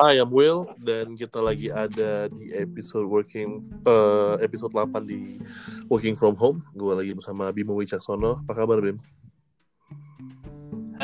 Hi, 0.00 0.16
I'm 0.16 0.32
Will 0.32 0.64
dan 0.80 1.12
kita 1.12 1.44
lagi 1.44 1.68
ada 1.68 2.32
di 2.32 2.48
episode 2.56 3.04
working 3.04 3.60
uh, 3.84 4.40
episode 4.40 4.72
8 4.72 4.96
di 5.04 5.36
working 5.92 6.16
from 6.16 6.32
home. 6.40 6.64
Gue 6.72 6.96
lagi 6.96 7.12
bersama 7.12 7.52
Bimo 7.52 7.76
Wicaksono. 7.76 8.40
Apa 8.48 8.64
kabar 8.64 8.80
Bim? 8.80 8.96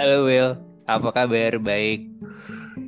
Halo 0.00 0.24
Will, 0.24 0.56
apa 0.88 1.12
kabar? 1.12 1.60
Baik. 1.60 2.08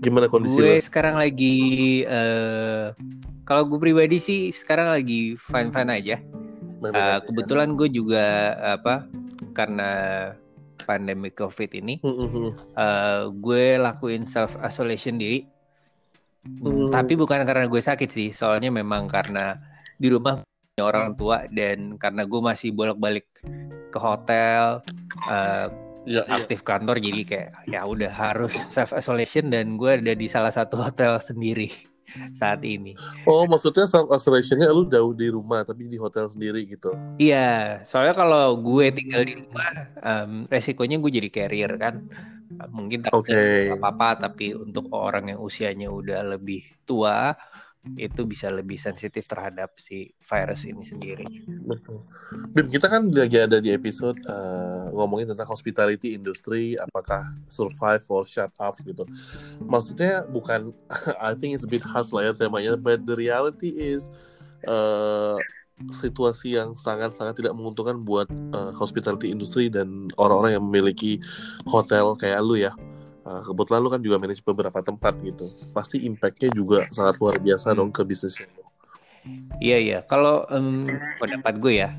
Gimana 0.01 0.33
kondisi 0.33 0.57
Gue 0.57 0.81
lo? 0.81 0.81
sekarang 0.81 1.21
lagi 1.21 2.09
uh, 2.09 2.97
kalau 3.45 3.69
gue 3.69 3.77
pribadi 3.77 4.17
sih 4.17 4.49
sekarang 4.49 4.89
lagi 4.89 5.37
fine 5.37 5.69
fine 5.69 5.93
aja. 5.93 6.17
Uh, 6.89 7.21
kebetulan 7.21 7.77
gue 7.77 7.93
juga 7.93 8.57
apa 8.65 9.05
karena 9.53 9.93
pandemi 10.89 11.29
covid 11.29 11.69
ini? 11.77 12.01
Mm, 12.01 12.17
mm, 12.17 12.49
uh, 12.81 13.29
gue 13.29 13.77
lakuin 13.77 14.25
self 14.25 14.57
isolation 14.65 15.21
diri. 15.21 15.58
Hmm. 16.59 16.89
Tapi 16.91 17.13
bukan 17.15 17.45
karena 17.45 17.69
gue 17.69 17.83
sakit 17.83 18.09
sih, 18.09 18.29
soalnya 18.33 18.73
memang 18.73 19.07
karena 19.07 19.59
di 19.99 20.09
rumah 20.11 20.43
punya 20.43 20.85
orang 20.85 21.15
tua 21.19 21.47
dan 21.51 21.99
karena 21.99 22.23
gue 22.25 22.41
masih 22.41 22.71
bolak-balik 22.75 23.27
ke 23.89 23.99
hotel, 23.99 24.83
uh, 25.27 25.67
iya. 26.07 26.23
aktif 26.31 26.65
kantor 26.65 27.03
jadi 27.03 27.23
kayak 27.25 27.51
ya 27.69 27.85
udah 27.85 28.11
harus 28.11 28.55
self 28.75 28.95
isolation 28.97 29.53
dan 29.53 29.77
gue 29.77 30.01
ada 30.01 30.15
di 30.15 30.27
salah 30.27 30.51
satu 30.55 30.81
hotel 30.81 31.19
sendiri 31.21 31.69
saat 32.33 32.65
ini. 32.65 32.97
Oh, 33.29 33.45
maksudnya 33.45 33.85
self 33.85 34.09
isolationnya 34.09 34.73
lu 34.73 34.89
jauh 34.89 35.13
di 35.13 35.29
rumah 35.29 35.63
tapi 35.65 35.89
di 35.89 36.01
hotel 36.01 36.29
sendiri 36.31 36.65
gitu. 36.65 36.93
Iya, 37.21 37.83
soalnya 37.85 38.17
kalau 38.17 38.57
gue 38.59 38.87
tinggal 38.93 39.23
di 39.25 39.35
rumah, 39.37 39.71
em, 40.01 40.49
resikonya 40.49 40.97
gue 40.97 41.11
jadi 41.13 41.29
carrier 41.29 41.73
kan. 41.77 42.09
Mungkin 42.67 43.07
tak 43.07 43.15
Oke. 43.15 43.71
apa-apa, 43.79 44.29
tapi 44.29 44.53
untuk 44.53 44.91
orang 44.91 45.37
yang 45.37 45.41
usianya 45.41 45.87
udah 45.87 46.35
lebih 46.35 46.67
tua 46.83 47.37
itu 47.97 48.27
bisa 48.29 48.53
lebih 48.53 48.77
sensitif 48.77 49.25
terhadap 49.25 49.73
si 49.81 50.13
virus 50.21 50.67
ini 50.69 50.85
sendiri. 50.85 51.25
Betul. 51.65 52.05
Bim, 52.53 52.69
kita 52.69 52.91
kan 52.91 53.09
lagi 53.09 53.39
ada 53.41 53.63
di 53.63 53.73
episode 53.73 54.19
uh, 54.29 54.93
ngomongin 54.93 55.33
tentang 55.33 55.49
hospitality 55.49 56.13
industry, 56.13 56.77
apakah 56.77 57.33
survive 57.49 58.05
or 58.11 58.29
shut 58.29 58.53
off 58.61 58.77
gitu. 58.83 59.09
Maksudnya 59.63 60.27
bukan, 60.29 60.75
I 61.23 61.33
think 61.39 61.57
it's 61.57 61.65
a 61.65 61.71
bit 61.71 61.87
harsh 61.87 62.13
lah 62.13 62.29
ya 62.29 62.33
temanya, 62.37 62.77
but 62.77 63.07
the 63.09 63.17
reality 63.17 63.73
is 63.73 64.13
uh, 64.69 65.39
situasi 65.95 66.59
yang 66.59 66.75
sangat-sangat 66.75 67.39
tidak 67.39 67.55
menguntungkan 67.55 68.03
buat 68.03 68.27
uh, 68.51 68.75
hospitality 68.75 69.31
industry 69.31 69.71
dan 69.71 70.11
orang-orang 70.19 70.59
yang 70.59 70.65
memiliki 70.67 71.23
hotel 71.71 72.19
kayak 72.19 72.43
lu 72.43 72.59
ya. 72.59 72.75
Uh, 73.29 73.45
kebetulan 73.45 73.81
lu 73.85 73.91
kan 73.93 74.01
juga 74.01 74.17
manage 74.17 74.43
beberapa 74.43 74.81
tempat 74.81 75.15
gitu. 75.23 75.47
Pasti 75.77 76.03
impact-nya 76.03 76.51
juga 76.51 76.89
sangat 76.91 77.21
luar 77.23 77.37
biasa 77.39 77.77
dong 77.77 77.93
ke 77.93 78.03
bisnisnya. 78.03 78.49
Iya 79.61 79.77
iya, 79.77 79.99
kalau 80.07 80.49
em, 80.49 80.89
pendapat 81.21 81.55
gue 81.61 81.75
ya, 81.85 81.93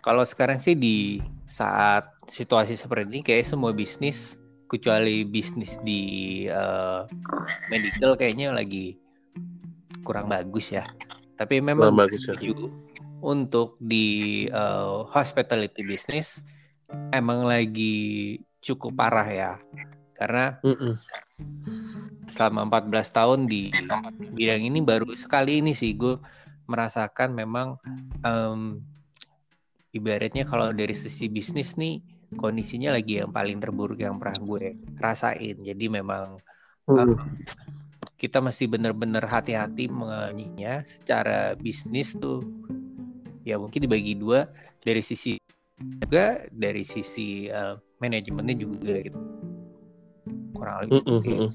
kalau 0.00 0.24
sekarang 0.24 0.56
sih 0.56 0.72
di 0.72 1.20
saat 1.44 2.08
situasi 2.28 2.76
seperti 2.76 3.04
ini 3.08 3.20
kayak 3.20 3.44
semua 3.44 3.76
bisnis 3.76 4.40
kecuali 4.68 5.24
bisnis 5.24 5.80
di 5.80 6.44
eh, 6.48 7.02
medical 7.72 8.16
kayaknya 8.16 8.52
lagi 8.52 8.96
kurang 10.04 10.28
bagus 10.32 10.72
ya. 10.72 10.84
Tapi 11.36 11.60
memang 11.60 11.92
Kurang 11.92 12.00
bagus 12.08 12.24
ya. 12.24 12.34
setuju 12.36 12.72
untuk 13.22 13.76
di 13.80 14.46
eh, 14.46 14.98
hospitality 15.10 15.82
business 15.82 16.42
emang 17.12 17.44
lagi 17.44 18.36
cukup 18.62 18.94
parah 18.96 19.28
ya. 19.28 19.52
Karena 20.18 20.58
Mm-mm. 20.66 20.98
selama 22.26 22.66
14 22.66 23.14
tahun 23.14 23.40
di 23.46 23.70
bidang 24.34 24.66
ini 24.66 24.82
baru 24.82 25.14
sekali 25.14 25.62
ini 25.62 25.72
sih 25.72 25.94
gue 25.94 26.18
merasakan 26.68 27.32
memang 27.32 27.78
em, 28.20 28.82
ibaratnya 29.94 30.44
kalau 30.44 30.74
dari 30.74 30.92
sisi 30.92 31.30
bisnis 31.32 31.78
nih 31.80 32.02
kondisinya 32.36 32.92
lagi 32.92 33.24
yang 33.24 33.32
paling 33.32 33.56
terburuk 33.56 33.96
yang 33.96 34.20
pernah 34.20 34.36
gue 34.36 34.76
rasain 35.00 35.56
jadi 35.64 35.84
memang 35.88 36.36
Mm-mm. 36.84 37.16
kita 38.20 38.44
mesti 38.44 38.68
benar-benar 38.68 39.24
hati-hati 39.24 39.88
mengenyinya 39.88 40.84
secara 40.84 41.56
bisnis 41.56 42.12
tuh 42.20 42.44
ya 43.48 43.56
mungkin 43.56 43.80
dibagi 43.80 44.12
dua 44.12 44.44
dari 44.84 45.00
sisi 45.00 45.40
juga 45.78 46.44
dari 46.52 46.84
sisi 46.84 47.48
eh, 47.48 47.74
manajemennya 47.96 48.56
juga 48.60 48.94
gitu 49.00 49.20
kurang 50.58 50.76
lebih 50.84 50.98
itu. 50.98 51.12
mm-mm. 51.22 51.48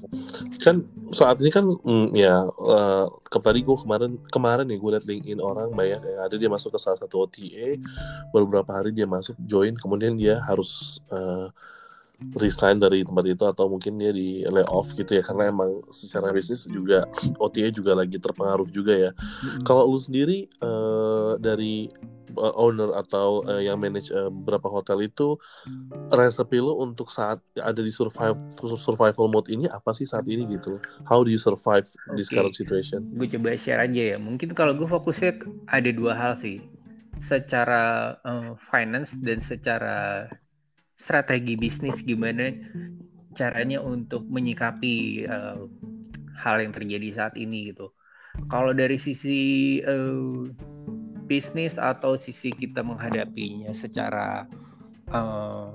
kan 0.64 0.76
saat 1.12 1.36
ini 1.44 1.50
kan 1.52 1.68
mm, 1.68 2.08
ya 2.16 2.48
eh, 2.48 3.06
ke 3.28 3.38
tadi 3.38 3.60
gue 3.60 3.76
kemarin 3.76 4.16
kemarin 4.32 4.66
ya 4.72 4.76
gue 4.80 4.90
liat 4.96 5.04
LinkedIn 5.04 5.40
orang 5.44 5.70
banyak 5.76 6.00
yang 6.00 6.20
ada 6.24 6.34
dia 6.40 6.48
masuk 6.48 6.72
ke 6.74 6.78
salah 6.80 6.96
satu 6.96 7.28
OTA 7.28 7.76
baru 8.32 8.48
beberapa 8.48 8.72
hari 8.72 8.96
dia 8.96 9.04
masuk 9.04 9.36
join 9.44 9.76
kemudian 9.76 10.16
dia 10.16 10.40
harus 10.48 10.98
eh, 11.12 11.46
resign 12.38 12.78
dari 12.78 13.02
tempat 13.02 13.24
itu 13.26 13.44
atau 13.44 13.66
mungkin 13.66 13.98
dia 13.98 14.14
di 14.14 14.46
lay 14.46 14.64
off 14.70 14.94
gitu 14.94 15.18
ya 15.18 15.22
karena 15.22 15.50
emang 15.50 15.82
secara 15.90 16.30
bisnis 16.30 16.64
juga 16.66 17.04
OTA 17.38 17.68
juga 17.74 17.92
lagi 17.98 18.16
terpengaruh 18.16 18.70
juga 18.70 18.94
ya 18.94 19.10
kalau 19.66 19.90
lu 19.90 19.98
sendiri 19.98 20.46
eh, 20.46 21.32
dari 21.42 21.90
eh, 22.34 22.54
owner 22.54 22.94
atau 22.96 23.42
eh, 23.50 23.66
yang 23.66 23.78
manage 23.78 24.14
eh, 24.14 24.30
beberapa 24.30 24.70
hotel 24.70 25.04
itu 25.04 25.36
resepi 26.14 26.58
lu 26.62 26.78
untuk 26.78 27.10
saat 27.10 27.42
ada 27.58 27.80
di 27.80 27.90
survive 27.90 28.38
survival 28.78 29.26
mode 29.30 29.50
ini 29.50 29.66
apa 29.66 29.90
sih 29.94 30.06
saat 30.06 30.26
ini 30.30 30.46
gitu? 30.46 30.78
How 31.06 31.24
do 31.26 31.30
you 31.30 31.40
survive 31.40 31.86
this 32.14 32.30
Oke. 32.30 32.38
current 32.38 32.54
situation? 32.54 33.00
gue 33.14 33.28
coba 33.34 33.56
share 33.58 33.82
aja 33.82 34.14
ya. 34.14 34.18
Mungkin 34.20 34.54
kalau 34.54 34.74
gue 34.76 34.86
fokusnya 34.86 35.42
ada 35.70 35.90
dua 35.90 36.14
hal 36.14 36.32
sih. 36.38 36.62
Secara 37.18 38.14
eh, 38.22 38.52
finance 38.58 39.18
dan 39.22 39.38
secara 39.42 40.28
strategi 40.94 41.58
bisnis 41.58 42.02
gimana 42.06 42.54
caranya 43.34 43.82
untuk 43.82 44.22
menyikapi 44.30 45.26
eh, 45.26 45.58
hal 46.38 46.56
yang 46.62 46.72
terjadi 46.74 47.08
saat 47.10 47.34
ini 47.34 47.74
gitu. 47.74 47.90
Kalau 48.50 48.74
dari 48.74 48.98
sisi 48.98 49.78
eh, 49.82 50.38
bisnis 51.26 51.78
atau 51.78 52.14
sisi 52.14 52.54
kita 52.54 52.82
menghadapinya 52.82 53.74
secara 53.74 54.46
eh, 55.10 55.70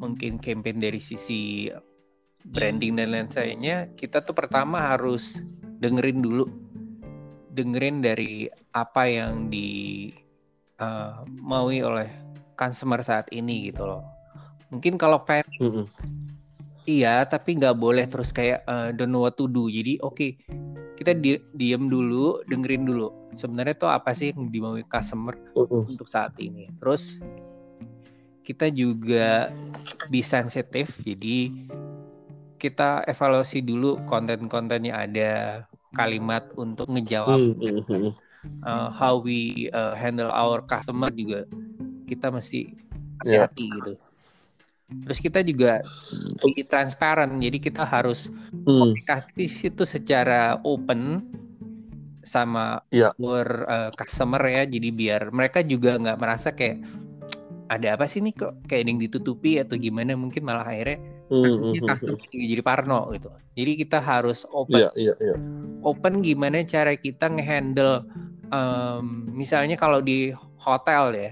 mungkin 0.00 0.40
campaign 0.40 0.80
dari 0.80 1.00
sisi 1.00 1.68
branding 2.42 2.98
dan 2.98 3.08
lain 3.12 3.28
sebagainya, 3.30 3.94
kita 3.94 4.24
tuh 4.24 4.34
pertama 4.34 4.82
harus 4.82 5.44
dengerin 5.78 6.18
dulu, 6.24 6.50
dengerin 7.54 8.02
dari 8.02 8.48
apa 8.72 9.04
yang 9.06 9.52
di 9.52 10.10
eh, 10.80 11.16
maui 11.28 11.84
oleh 11.84 12.31
customer 12.54 13.00
saat 13.04 13.26
ini 13.32 13.72
gitu 13.72 13.84
loh. 13.86 14.02
Mungkin 14.72 14.96
kalau 14.96 15.20
pengen 15.24 15.46
Mm-mm. 15.60 15.86
iya, 16.88 17.22
tapi 17.28 17.56
nggak 17.58 17.76
boleh 17.76 18.04
terus 18.08 18.32
kayak 18.32 18.64
eh, 18.66 18.88
don't 18.96 19.12
know 19.12 19.24
what 19.24 19.36
to 19.36 19.46
do. 19.46 19.68
Jadi 19.68 20.00
oke, 20.02 20.26
kita 20.96 21.12
di- 21.16 21.42
diem 21.54 21.86
dulu, 21.86 22.40
dengerin 22.48 22.84
dulu. 22.88 23.08
Sebenarnya 23.32 23.74
tuh 23.76 23.90
apa 23.90 24.12
sih 24.16 24.32
yang 24.32 24.48
dimaui 24.48 24.84
customer 24.88 25.36
Mm-mm. 25.56 25.88
untuk 25.88 26.08
saat 26.08 26.32
ini. 26.40 26.68
Terus 26.80 27.20
kita 28.42 28.66
juga 28.74 29.54
be 30.10 30.18
sensitif, 30.24 30.98
jadi 31.06 31.52
kita 32.58 33.02
evaluasi 33.10 33.58
dulu 33.62 33.98
konten-konten 34.06 34.86
yang 34.86 34.98
ada 35.10 35.62
kalimat 35.94 36.46
untuk 36.54 36.86
ngejawab 36.90 37.38
Mm, 37.38 37.54
mm, 37.58 37.82
mm. 37.90 38.12
uh, 38.62 38.88
how 38.90 39.18
we 39.18 39.68
uh, 39.74 39.94
handle 39.98 40.30
our 40.30 40.62
customer 40.62 41.10
juga 41.10 41.46
kita 42.08 42.28
mesti 42.32 42.60
Ya. 43.24 43.46
hati-hati 43.46 43.64
gitu. 43.80 43.92
Terus 45.08 45.18
kita 45.24 45.40
juga 45.40 45.80
be 46.42 46.62
transparent, 46.66 47.38
jadi 47.40 47.58
kita 47.62 47.82
harus 47.86 48.28
Mm, 48.52 48.68
komunikasi 48.78 49.44
itu 49.72 49.82
secara 49.86 50.58
open 50.62 51.22
sama 52.22 52.78
Ya. 52.90 53.10
our 53.18 53.66
uh, 53.66 53.90
customer 53.98 54.38
ya 54.46 54.62
jadi 54.66 54.88
biar 54.94 55.22
mereka 55.34 55.58
juga 55.66 55.98
nggak 55.98 56.18
merasa 56.22 56.54
kayak 56.54 56.82
ada 57.66 57.96
apa 57.96 58.04
sih 58.06 58.20
nih 58.22 58.34
kok 58.36 58.52
kayak 58.68 58.84
yang 58.86 59.00
ditutupi 59.00 59.58
atau 59.58 59.74
gimana 59.80 60.14
mungkin 60.14 60.44
malah 60.44 60.66
akhirnya 60.68 60.98
mm, 61.30 61.36
mm, 61.36 61.74
mm, 61.82 61.96
juga 61.96 61.96
jadi 62.30 62.62
parno 62.62 63.10
gitu 63.16 63.28
jadi 63.58 63.72
kita 63.82 63.98
harus 63.98 64.44
open 64.52 64.78
Iya, 64.78 64.88
iya, 64.94 65.14
iya. 65.18 65.34
open 65.82 66.14
gimana 66.22 66.62
cara 66.62 66.94
kita 66.94 67.26
ngehandle 67.32 68.06
em, 68.52 69.06
misalnya 69.34 69.74
kalau 69.74 69.98
di 70.04 70.30
hotel 70.62 71.04
ya 71.16 71.30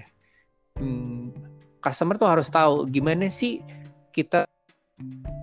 hmm, 0.79 1.35
customer 1.81 2.15
tuh 2.15 2.29
harus 2.29 2.47
tahu 2.47 2.87
gimana 2.87 3.27
sih 3.27 3.59
kita 4.13 4.45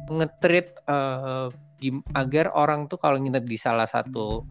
ngetreat 0.09 0.69
eh, 0.89 1.47
gim- 1.83 2.07
agar 2.15 2.53
orang 2.55 2.87
tuh 2.89 2.97
kalau 2.97 3.19
nginep 3.21 3.45
di 3.45 3.59
salah 3.59 3.87
satu 3.87 4.47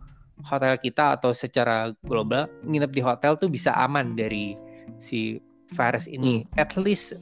hotel 0.45 0.77
kita 0.77 1.18
atau 1.18 1.33
secara 1.33 1.89
global 2.06 2.45
nginep 2.62 2.91
di 2.94 3.01
hotel 3.01 3.33
tuh 3.39 3.50
bisa 3.50 3.74
aman 3.74 4.13
dari 4.13 4.53
si 5.01 5.41
virus 5.74 6.06
ini. 6.07 6.45
At 6.56 6.77
least 6.77 7.18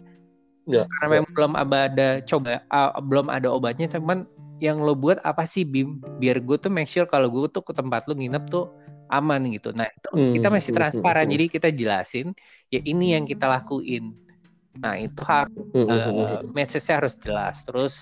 Nggak, 0.65 0.85
karena 0.89 1.07
memang 1.13 1.31
belum 1.37 1.53
ada 1.53 2.09
coba 2.25 2.57
uh, 2.73 2.97
belum 2.97 3.29
ada 3.29 3.53
obatnya 3.53 3.85
cuman 3.85 4.25
yang 4.57 4.81
lo 4.81 4.97
buat 4.97 5.21
apa 5.21 5.45
sih 5.45 5.61
Bim 5.61 6.01
biar 6.17 6.41
gue 6.41 6.57
tuh 6.57 6.73
make 6.73 6.89
sure 6.89 7.05
kalau 7.05 7.29
gue 7.29 7.45
tuh 7.53 7.61
ke 7.61 7.69
tempat 7.69 8.09
lo 8.09 8.17
nginep 8.17 8.49
tuh 8.49 8.65
aman 9.09 9.41
gitu. 9.53 9.69
Nah 9.75 9.87
itu 9.89 10.09
Hmm, 10.11 10.33
kita 10.39 10.47
masih 10.53 10.71
hmm, 10.71 10.77
transparan. 10.77 11.25
hmm, 11.25 11.33
jadi 11.33 11.45
kita 11.51 11.69
jelasin 11.71 12.27
ya 12.73 12.79
ini 12.83 13.15
yang 13.17 13.23
kita 13.27 13.45
lakuin. 13.47 14.13
Nah 14.79 14.95
itu 14.99 15.21
harus 15.23 15.53
Hmm, 15.55 15.85
hmm, 15.85 15.87
uh, 15.89 16.03
hmm, 16.03 16.25
hmm. 16.25 16.51
message-nya 16.55 16.95
harus 17.03 17.15
jelas. 17.19 17.55
Terus 17.63 17.93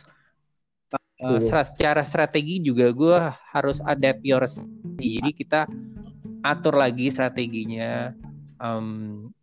uh, 1.22 1.40
Hmm. 1.40 1.40
secara 1.42 2.02
strategi 2.04 2.60
juga 2.64 2.90
gue 2.92 3.18
harus 3.54 3.80
adapt 3.84 4.22
your 4.26 4.44
strategi. 4.46 5.20
jadi 5.20 5.32
kita 5.36 5.60
atur 6.44 6.76
lagi 6.78 7.10
strateginya 7.12 8.14
em, 8.62 8.88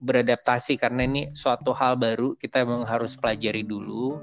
beradaptasi. 0.00 0.76
Karena 0.80 1.04
ini 1.08 1.32
suatu 1.36 1.72
hal 1.76 1.96
baru 1.98 2.36
kita 2.36 2.62
memang 2.64 2.84
harus 2.88 3.16
pelajari 3.16 3.64
dulu. 3.66 4.20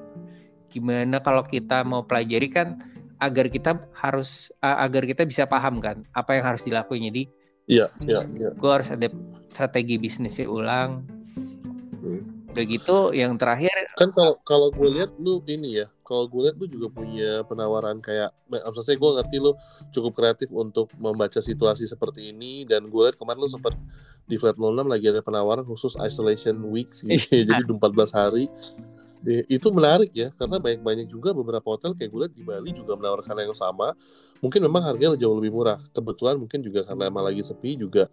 Gimana 0.71 1.19
kalau 1.23 1.43
kita 1.47 1.81
mau 1.87 2.03
pelajari? 2.03 2.47
Kan 2.51 2.77
agar 3.17 3.49
kita 3.49 3.71
harus 3.93 4.49
a- 4.57 4.81
agar 4.81 5.03
kita 5.03 5.23
bisa 5.23 5.43
paham 5.45 5.81
kan 5.81 6.05
apa 6.11 6.37
yang 6.37 6.45
harus 6.45 6.63
dilakuin 6.63 7.09
jadi 7.09 7.23
Iya, 7.67 7.91
iya, 7.99 8.23
iya. 8.31 8.49
gue 8.55 8.71
harus 8.71 8.87
ada 8.87 9.11
strategi 9.47 9.99
bisnisnya 9.99 10.47
ulang 10.47 11.03
Hmm. 11.97 12.47
udah 12.47 12.63
gitu 12.63 12.97
yang 13.11 13.35
terakhir 13.35 13.73
Kan 13.97 14.13
kalau 14.13 14.37
kalau 14.41 14.67
gue 14.69 14.89
lihat 14.93 15.11
lu 15.17 15.41
ini 15.45 15.81
ya, 15.81 15.89
kalau 16.01 16.29
gue 16.29 16.45
lihat 16.45 16.55
lu 16.55 16.65
juga 16.65 16.87
punya 16.87 17.41
penawaran 17.43 17.97
kayak, 17.97 18.29
maksudnya 18.47 18.93
gue 18.95 19.11
ngerti 19.17 19.35
lu 19.37 19.51
cukup 19.89 20.13
kreatif 20.13 20.49
untuk 20.49 20.93
membaca 20.95 21.37
situasi 21.37 21.83
seperti 21.83 22.29
ini 22.29 22.63
dan 22.63 22.85
gue 22.85 23.01
lihat 23.01 23.17
kemarin 23.17 23.41
lu 23.41 23.49
sempat 23.49 23.73
di 24.23 24.37
Flat 24.37 24.55
06 24.55 24.85
lagi 24.85 25.09
ada 25.09 25.19
penawaran 25.19 25.65
khusus 25.65 25.97
isolation 25.97 26.53
weeks 26.69 27.01
gitu, 27.01 27.17
Iya. 27.33 27.43
jadi 27.57 27.61
14 27.65 28.13
hari. 28.13 28.45
Itu 29.25 29.73
menarik 29.73 30.13
ya, 30.13 30.29
karena 30.37 30.61
banyak-banyak 30.61 31.07
juga 31.09 31.33
beberapa 31.33 31.65
hotel 31.73 31.97
kayak 31.97 32.09
gue 32.09 32.19
lihat 32.25 32.33
di 32.37 32.43
Bali 32.45 32.69
juga 32.71 32.93
menawarkan 32.93 33.49
yang 33.49 33.57
sama. 33.57 33.97
Mungkin 34.39 34.61
memang 34.61 34.85
harganya 34.85 35.17
jauh 35.17 35.35
lebih 35.35 35.51
murah. 35.51 35.79
Kebetulan 35.91 36.37
mungkin 36.37 36.61
juga 36.61 36.85
karena 36.85 37.09
emang 37.09 37.25
lagi 37.25 37.41
sepi 37.41 37.75
juga. 37.75 38.07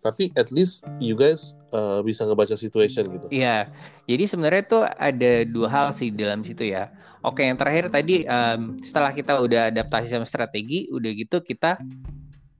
Tapi 0.00 0.32
at 0.32 0.48
least 0.48 0.80
you 0.96 1.12
guys 1.12 1.52
uh, 1.76 2.00
bisa 2.00 2.24
ngebaca 2.24 2.56
situation 2.56 3.04
gitu. 3.04 3.26
Iya, 3.28 3.68
jadi 4.08 4.24
sebenarnya 4.24 4.62
tuh 4.64 4.82
ada 4.88 5.32
dua 5.44 5.68
hal 5.68 5.86
sih 5.92 6.08
dalam 6.08 6.40
situ 6.40 6.72
ya. 6.72 6.88
Oke, 7.20 7.44
yang 7.44 7.60
terakhir 7.60 7.92
tadi 7.92 8.24
em, 8.24 8.80
setelah 8.80 9.12
kita 9.12 9.36
udah 9.44 9.68
adaptasi 9.68 10.08
sama 10.08 10.24
strategi, 10.24 10.88
udah 10.88 11.10
gitu 11.12 11.44
kita 11.44 11.76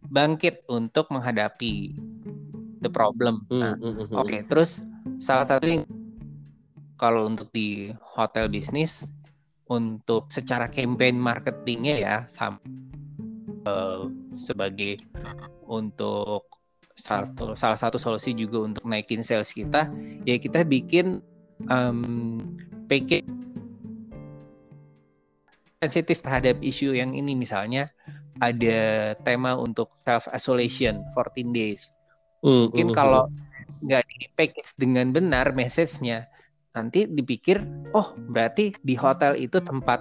bangkit 0.04 0.68
untuk 0.68 1.08
menghadapi 1.08 1.96
the 2.84 2.92
problem. 2.92 3.48
Nah, 3.48 3.72
Hmm, 3.72 3.80
hmm, 3.80 3.92
hmm, 3.96 4.06
hmm. 4.12 4.16
oke, 4.20 4.36
terus 4.52 4.84
salah 5.16 5.48
satu 5.48 5.64
yang 5.64 5.88
kalau 7.00 7.24
untuk 7.24 7.48
di 7.48 7.88
hotel 8.12 8.52
bisnis 8.52 9.08
untuk 9.72 10.28
secara 10.28 10.68
campaign 10.68 11.16
marketingnya 11.16 11.96
ya 11.96 12.16
sama 12.28 12.60
eh, 13.64 14.04
sebagai 14.36 15.00
untuk 15.64 16.52
satu 16.92 17.56
salah 17.56 17.80
satu 17.80 17.96
solusi 17.96 18.36
juga 18.36 18.60
untuk 18.60 18.84
naikin 18.84 19.24
sales 19.24 19.56
kita 19.56 19.88
ya 20.28 20.36
kita 20.36 20.68
bikin 20.68 21.24
um, 21.72 22.36
package 22.84 23.24
sensitif 25.80 26.20
terhadap 26.20 26.60
isu 26.60 26.92
yang 26.92 27.16
ini. 27.16 27.32
Misalnya 27.32 27.88
ada 28.38 29.12
tema 29.24 29.56
untuk 29.56 29.90
self 30.04 30.28
isolation 30.30 31.00
14 31.16 31.56
days. 31.56 31.96
Hmm, 32.44 32.68
mungkin 32.68 32.92
hmm, 32.92 32.96
kalau 32.96 33.32
nggak 33.80 34.04
di 34.12 34.28
package 34.36 34.76
dengan 34.76 35.08
benar 35.12 35.56
message-nya 35.56 36.28
nanti 36.70 37.06
dipikir 37.06 37.62
oh 37.90 38.14
berarti 38.16 38.70
di 38.78 38.94
hotel 38.94 39.34
itu 39.38 39.58
tempat 39.58 40.00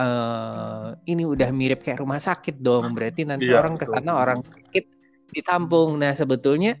eh, 0.00 0.88
ini 1.12 1.22
udah 1.28 1.48
mirip 1.52 1.84
kayak 1.84 2.00
rumah 2.00 2.20
sakit 2.20 2.60
dong. 2.60 2.90
Berarti 2.96 3.28
nanti 3.28 3.52
Iya, 3.52 3.60
orang 3.60 3.74
ke 3.76 3.84
sana 3.84 4.12
orang 4.16 4.40
sakit 4.40 4.84
ditampung. 5.30 6.00
Nah 6.00 6.16
sebetulnya 6.16 6.80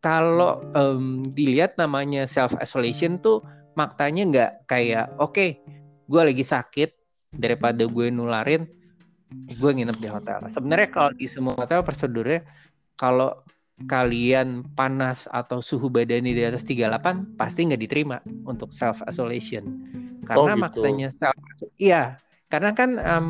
kalau 0.00 0.64
em, 0.72 1.22
dilihat 1.30 1.76
namanya 1.76 2.24
self 2.24 2.56
isolation 2.58 3.20
tuh 3.20 3.44
maknanya 3.76 4.22
nggak 4.26 4.52
kayak 4.66 5.06
oke 5.20 5.46
gue 6.10 6.22
lagi 6.26 6.42
sakit 6.42 6.90
daripada 7.30 7.86
gue 7.86 8.06
nularin 8.10 8.66
gue 9.30 9.70
nginep 9.70 9.98
di 10.00 10.08
hotel. 10.10 10.42
Sebenarnya 10.50 10.88
kalau 10.90 11.10
di 11.14 11.30
semua 11.30 11.54
hotel 11.54 11.86
prosedurnya 11.86 12.42
kalau 12.98 13.38
kalian 13.88 14.62
panas 14.76 15.26
atau 15.30 15.58
suhu 15.64 15.88
badannya 15.88 16.32
di 16.36 16.42
atas 16.44 16.62
38 16.66 17.36
pasti 17.40 17.60
nggak 17.68 17.80
diterima 17.80 18.16
untuk 18.46 18.70
self 18.70 19.00
isolation 19.08 19.64
karena 20.28 20.52
Oh, 20.52 20.56
gitu. 20.56 20.80
maknanya 20.84 21.08
self 21.10 21.36
iya 21.80 22.20
karena 22.50 22.70
kan 22.76 22.90
em, 23.00 23.28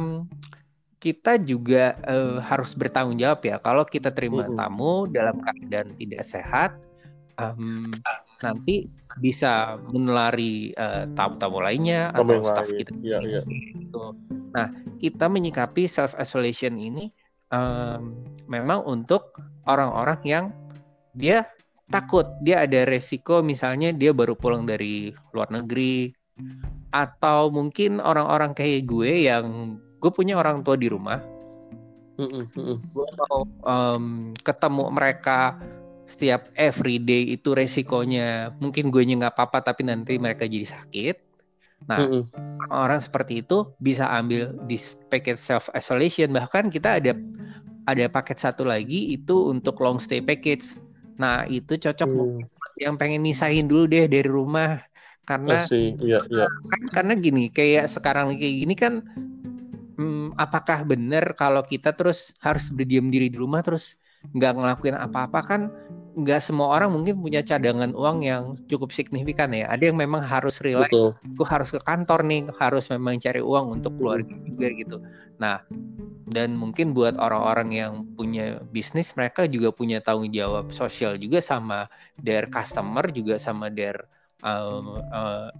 kita 1.00 1.40
juga 1.40 1.96
eh, 2.04 2.36
harus 2.44 2.76
bertanggung 2.76 3.16
jawab 3.16 3.40
ya 3.46 3.56
kalau 3.62 3.84
kita 3.88 4.12
terima 4.12 4.44
Mm-mm. 4.44 4.56
tamu 4.58 5.08
dalam 5.08 5.36
keadaan 5.40 5.96
tidak 5.96 6.22
sehat 6.28 6.70
em, 7.40 7.96
nanti 8.44 8.88
bisa 9.16 9.80
menulari 9.92 10.72
eh, 10.76 11.04
tamu-tamu 11.16 11.58
lainnya 11.64 12.12
Sama 12.12 12.20
atau 12.20 12.38
staff 12.44 12.68
lain. 12.68 12.76
kita 12.76 12.92
Iya, 13.00 13.18
iya. 13.24 13.40
gitu. 13.80 14.14
Nah, 14.52 14.68
kita 15.00 15.26
menyikapi 15.30 15.88
self 15.88 16.12
isolation 16.18 16.74
ini 16.76 17.10
em, 17.50 18.02
memang 18.46 18.86
untuk 18.86 19.34
orang-orang 19.66 20.20
yang 20.24 20.44
dia 21.14 21.46
takut, 21.90 22.26
dia 22.40 22.62
ada 22.64 22.86
resiko 22.86 23.42
misalnya 23.42 23.90
dia 23.90 24.14
baru 24.14 24.38
pulang 24.38 24.64
dari 24.64 25.10
luar 25.34 25.50
negeri. 25.50 26.14
Atau 26.90 27.52
mungkin 27.52 28.00
orang-orang 28.02 28.56
kayak 28.56 28.88
gue 28.88 29.28
yang 29.28 29.76
gue 30.00 30.10
punya 30.10 30.40
orang 30.40 30.64
tua 30.64 30.74
di 30.74 30.88
rumah, 30.88 31.20
gue 32.16 33.08
mau 33.14 33.44
em, 33.44 34.32
ketemu 34.40 34.84
mereka 34.90 35.60
setiap 36.08 36.50
everyday 36.58 37.38
itu 37.38 37.54
resikonya. 37.54 38.50
Mungkin 38.58 38.90
gue 38.90 39.02
nggak 39.06 39.30
apa-apa 39.30 39.70
tapi 39.70 39.86
nanti 39.86 40.18
mereka 40.18 40.50
jadi 40.50 40.66
sakit. 40.66 41.29
Nah, 41.88 42.02
Mm-mm. 42.02 42.22
orang 42.70 43.00
seperti 43.02 43.42
itu 43.42 43.72
bisa 43.80 44.06
ambil 44.12 44.54
di 44.68 44.76
paket 45.10 45.36
self 45.40 45.68
isolation 45.74 46.30
bahkan 46.30 46.70
kita 46.70 47.00
ada 47.02 47.12
ada 47.88 48.04
paket 48.12 48.38
satu 48.38 48.62
lagi 48.62 49.16
itu 49.16 49.50
untuk 49.50 49.80
long 49.82 49.98
stay 49.98 50.22
package 50.22 50.78
nah 51.20 51.44
itu 51.44 51.76
cocok 51.76 52.08
Hmm, 52.08 52.46
buat 52.56 52.72
yang 52.80 52.96
pengen 52.96 53.20
nisahin 53.26 53.68
dulu 53.68 53.84
deh 53.90 54.08
dari 54.08 54.24
rumah 54.28 54.80
karena. 55.28 55.68
Iya, 56.00 56.18
iya. 56.32 56.46
kan 56.70 56.82
karena 56.94 57.12
gini 57.18 57.50
kayak 57.50 57.90
sekarang 57.90 58.34
kayak 58.38 58.54
gini 58.64 58.74
kan 58.78 58.94
hmm, 59.98 60.34
apakah 60.38 60.82
benar 60.86 61.34
kalau 61.36 61.62
kita 61.64 61.92
terus 61.94 62.32
harus 62.42 62.70
berdiam 62.72 63.06
diri 63.10 63.28
di 63.32 63.38
rumah 63.38 63.60
terus 63.64 63.96
nggak 64.34 64.52
ngelakuin 64.58 64.96
apa-apa 64.98 65.40
kan 65.42 65.60
nggak 66.10 66.40
semua 66.42 66.74
orang 66.74 66.90
mungkin 66.90 67.22
punya 67.22 67.40
cadangan 67.46 67.94
uang 67.94 68.18
yang 68.26 68.42
cukup 68.66 68.90
signifikan 68.90 69.54
ya. 69.54 69.70
Ada 69.70 69.90
yang 69.92 69.98
memang 69.98 70.22
harus 70.26 70.58
Betul. 70.58 71.14
aku 71.14 71.42
harus 71.46 71.70
ke 71.70 71.80
kantor 71.80 72.26
nih 72.26 72.42
harus 72.58 72.90
memang 72.90 73.16
cari 73.22 73.38
uang 73.38 73.80
untuk 73.80 73.94
keluarga 73.94 74.34
juga 74.42 74.68
gitu. 74.74 74.96
Nah 75.38 75.62
dan 76.30 76.54
mungkin 76.54 76.94
buat 76.94 77.18
orang-orang 77.18 77.68
yang 77.74 77.92
punya 78.14 78.62
bisnis 78.70 79.10
mereka 79.18 79.50
juga 79.50 79.74
punya 79.74 79.98
tanggung 79.98 80.30
jawab 80.30 80.70
sosial 80.70 81.18
juga 81.18 81.42
sama 81.42 81.90
their 82.14 82.46
customer 82.46 83.10
juga 83.10 83.34
sama 83.34 83.66
their 83.66 84.06
um, 84.42 85.02
uh, 85.10 85.50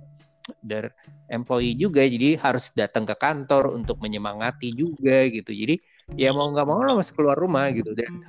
their 0.63 0.95
employee 1.31 1.79
juga. 1.79 2.03
Jadi 2.07 2.39
harus 2.39 2.71
datang 2.75 3.07
ke 3.07 3.15
kantor 3.19 3.75
untuk 3.75 3.99
menyemangati 4.03 4.75
juga 4.75 5.27
gitu. 5.31 5.51
Jadi 5.55 5.79
ya 6.15 6.35
mau 6.35 6.51
nggak 6.51 6.67
mau 6.67 6.83
lo 6.83 6.99
harus 6.99 7.11
keluar 7.15 7.39
rumah 7.39 7.71
gitu. 7.71 7.95
Dan 7.95 8.23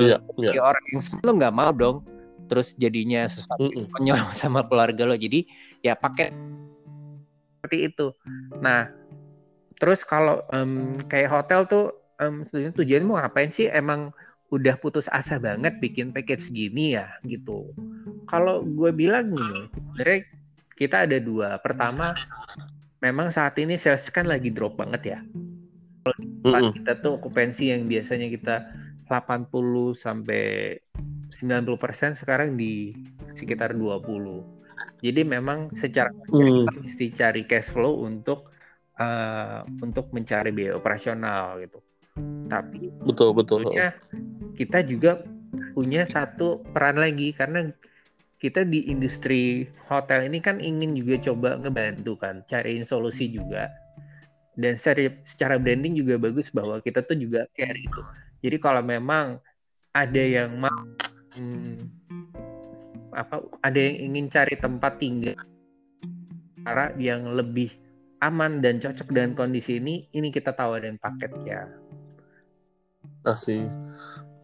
Iya, 0.00 0.16
lo 0.20 0.30
iya. 0.40 0.50
sebagai 0.52 0.62
orang 0.62 0.84
yang 0.92 1.02
sebelum 1.02 1.34
nggak 1.40 1.56
mau 1.56 1.70
dong. 1.72 1.96
Terus 2.48 2.76
jadinya 2.76 3.24
sesuatu 3.28 3.68
Mm-mm. 3.68 3.88
konyol 3.92 4.18
sama 4.40 4.64
keluarga 4.64 5.08
lo. 5.08 5.16
Jadi 5.16 5.44
ya 5.84 5.96
pakai 5.96 6.32
seperti 7.60 7.78
itu. 7.92 8.06
Nah 8.60 8.88
terus 9.76 10.06
kalau 10.06 10.44
em, 10.54 10.94
kayak 11.08 11.30
hotel 11.32 11.66
tuh 11.66 11.84
em, 12.20 12.44
sebenarnya 12.46 12.74
tujuan 12.76 13.04
mau 13.04 13.16
ngapain 13.20 13.50
sih? 13.52 13.68
Emang 13.68 14.12
udah 14.52 14.76
putus 14.76 15.08
asa 15.08 15.40
banget 15.40 15.80
bikin 15.80 16.12
package 16.12 16.52
gini 16.52 16.92
ya 16.96 17.08
gitu. 17.24 17.72
Kalau 18.28 18.60
gue 18.60 18.92
bilang 18.92 19.32
nih 19.32 19.72
sebenarnya 19.72 20.20
kita 20.76 20.96
ada 21.08 21.16
dua. 21.16 21.56
Pertama 21.60 22.12
memang 23.00 23.32
saat 23.32 23.56
ini 23.56 23.80
sales 23.80 24.06
kan 24.12 24.28
lagi 24.28 24.52
drop 24.52 24.76
banget 24.76 25.16
ya. 25.16 25.20
Tempat 26.04 26.62
Mm-mm. 26.68 26.74
kita 26.76 26.92
tuh 27.00 27.16
okupansi 27.16 27.72
yang 27.72 27.88
biasanya 27.88 28.28
kita 28.28 28.56
80 29.12 29.92
sampai 29.92 30.80
90% 31.28 32.16
sekarang 32.16 32.56
di 32.56 32.96
sekitar 33.36 33.76
20. 33.76 34.40
Jadi 35.04 35.20
memang 35.28 35.68
secara 35.76 36.08
Hmm. 36.32 36.64
kita 36.64 36.72
mesti 36.80 37.06
cari 37.12 37.42
cash 37.44 37.76
flow 37.76 38.00
untuk 38.08 38.48
eh, 38.96 39.60
untuk 39.84 40.12
mencari 40.16 40.52
biaya 40.52 40.76
operasional 40.76 41.60
gitu. 41.60 41.80
Tapi 42.48 42.92
Betul, 43.04 43.36
betul. 43.36 43.64
kita 44.56 44.84
juga 44.84 45.20
punya 45.72 46.04
satu 46.04 46.60
peran 46.72 47.00
lagi 47.00 47.32
karena 47.32 47.72
kita 48.36 48.66
di 48.66 48.90
industri 48.90 49.70
hotel 49.86 50.26
ini 50.26 50.42
kan 50.42 50.58
ingin 50.58 50.98
juga 50.98 51.30
coba 51.30 51.56
ngebantu 51.62 52.18
kan, 52.18 52.42
cariin 52.50 52.84
solusi 52.84 53.30
juga. 53.30 53.70
Dan 54.58 54.76
secara, 54.76 55.08
secara 55.24 55.56
branding 55.56 55.96
juga 55.96 56.20
bagus 56.20 56.52
bahwa 56.52 56.82
kita 56.84 57.00
tuh 57.06 57.16
juga 57.16 57.48
care 57.56 57.78
itu. 57.78 58.02
Jadi 58.42 58.56
kalau 58.58 58.82
memang 58.82 59.38
ada 59.94 60.22
yang 60.22 60.58
mau 60.58 60.82
hmm, 61.38 61.78
apa 63.14 63.44
ada 63.62 63.78
yang 63.78 64.12
ingin 64.12 64.26
cari 64.26 64.56
tempat 64.58 64.98
tinggal 64.98 65.38
cara 66.62 66.94
yang 66.98 67.26
lebih 67.34 67.70
aman 68.22 68.62
dan 68.62 68.78
cocok 68.78 69.10
dengan 69.10 69.34
kondisi 69.34 69.82
ini, 69.82 70.06
ini 70.14 70.30
kita 70.30 70.54
tawarin 70.54 70.94
paket 70.94 71.32
ya. 71.42 71.66
Asih. 73.26 73.66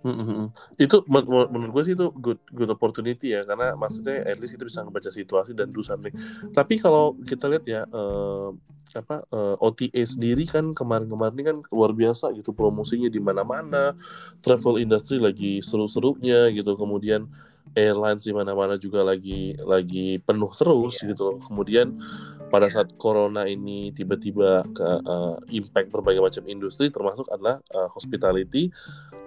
Mm-hmm. 0.09 0.45
Itu 0.81 1.05
men 1.13 1.25
menurut 1.29 1.71
gue 1.77 1.83
sih 1.85 1.95
itu 1.95 2.09
good 2.17 2.41
good 2.53 2.71
opportunity 2.73 3.37
ya 3.37 3.45
karena 3.45 3.77
maksudnya 3.77 4.25
at 4.25 4.41
least 4.41 4.57
kita 4.57 4.65
bisa 4.65 4.81
membaca 4.81 5.11
situasi 5.13 5.53
dan 5.53 5.69
do 5.69 5.85
something. 5.85 6.13
Tapi 6.57 6.81
kalau 6.81 7.17
kita 7.21 7.45
lihat 7.53 7.65
ya 7.69 7.85
uh, 7.93 8.57
apa 8.97 9.21
uh, 9.29 9.53
eh, 9.53 9.57
OTA 9.61 10.03
sendiri 10.09 10.49
kan 10.49 10.73
kemarin-kemarin 10.73 11.37
ini 11.37 11.45
kan 11.45 11.57
luar 11.69 11.93
biasa 11.93 12.33
gitu 12.33 12.57
promosinya 12.57 13.13
di 13.13 13.21
mana-mana, 13.21 13.93
travel 14.41 14.81
industry 14.81 15.21
lagi 15.21 15.61
seru-serunya 15.61 16.49
gitu. 16.57 16.73
Kemudian 16.73 17.29
airlines 17.77 18.25
di 18.25 18.33
mana-mana 18.33 18.81
juga 18.81 19.05
lagi 19.05 19.53
lagi 19.61 20.23
penuh 20.23 20.53
terus 20.57 21.01
yeah. 21.01 21.13
gitu 21.13 21.37
Kemudian 21.45 22.01
pada 22.49 22.73
saat 22.73 22.97
corona 22.97 23.45
ini 23.45 23.93
tiba-tiba 23.93 24.65
ke 24.73 24.89
uh, 25.05 25.37
impact 25.53 25.93
berbagai 25.93 26.25
macam 26.25 26.45
industri 26.49 26.89
termasuk 26.89 27.29
adalah 27.29 27.61
uh, 27.77 27.93
hospitality 27.93 28.73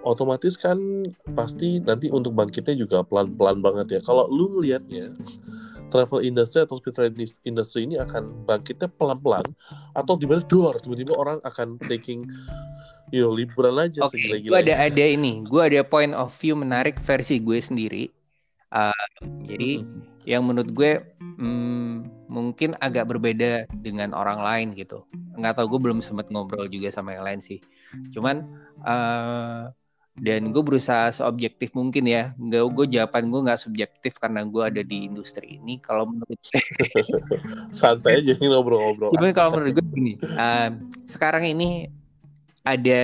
otomatis 0.02 0.58
kan 0.58 0.78
pasti 1.34 1.78
nanti 1.82 2.10
untuk 2.10 2.34
bangkitnya 2.34 2.74
juga 2.74 3.06
pelan-pelan 3.06 3.62
banget 3.62 3.98
ya 3.98 4.00
kalau 4.02 4.26
lu 4.28 4.58
ngelihatnya 4.58 5.14
travel 5.88 6.24
industry 6.24 6.64
atau 6.64 6.78
hospitality 6.78 7.28
industry 7.46 7.86
ini 7.86 8.00
akan 8.00 8.46
bangkitnya 8.48 8.88
pelan-pelan 8.96 9.46
atau 9.94 10.14
tiba-tiba 10.18 10.46
dor 10.48 10.74
tiba-tiba 10.82 11.12
orang 11.14 11.38
akan 11.46 11.78
taking 11.86 12.26
you 13.12 13.20
know 13.20 13.30
liburan 13.30 13.76
aja 13.76 14.08
Oke, 14.08 14.16
okay, 14.16 14.40
gue 14.40 14.58
ada 14.58 14.74
ada 14.88 15.04
ini, 15.04 15.44
gue 15.44 15.62
ada 15.62 15.84
point 15.84 16.16
of 16.16 16.32
view 16.40 16.56
menarik 16.56 16.96
versi 16.98 17.38
gue 17.38 17.60
sendiri. 17.60 18.08
Uh, 18.72 19.04
jadi 19.44 19.84
hmm. 19.84 20.24
yang 20.24 20.48
menurut 20.48 20.72
gue 20.72 20.92
hmm, 21.20 22.08
mungkin 22.32 22.72
agak 22.80 23.12
berbeda 23.12 23.68
dengan 23.84 24.16
orang 24.16 24.40
lain 24.40 24.68
gitu. 24.72 25.04
Nggak 25.36 25.60
tahu 25.60 25.76
gue 25.76 25.80
belum 25.92 26.00
sempat 26.00 26.32
ngobrol 26.32 26.72
juga 26.72 26.88
sama 26.88 27.12
yang 27.12 27.28
lain 27.28 27.40
sih. 27.44 27.60
Cuman 28.16 28.48
uh, 28.88 29.68
dan 30.12 30.52
gue 30.52 30.60
berusaha 30.60 31.08
seobjektif 31.08 31.72
mungkin 31.72 32.04
ya. 32.04 32.36
Nggak 32.36 32.62
gue 32.76 32.86
jawaban 32.98 33.32
gue 33.32 33.40
nggak 33.48 33.60
subjektif 33.60 34.12
karena 34.20 34.44
gue 34.44 34.62
ada 34.62 34.82
di 34.84 35.08
industri 35.08 35.56
ini. 35.56 35.80
Kalau 35.80 36.08
menurut 36.08 36.36
santai 37.76 38.20
aja 38.20 38.36
ngobrol-ngobrol. 38.36 39.12
Cuman 39.16 39.32
kalau 39.32 39.56
menurut 39.56 39.72
gue 39.80 39.86
gini, 39.92 40.12
uh, 40.20 40.70
sekarang 41.08 41.48
ini 41.48 41.88
ada 42.62 43.02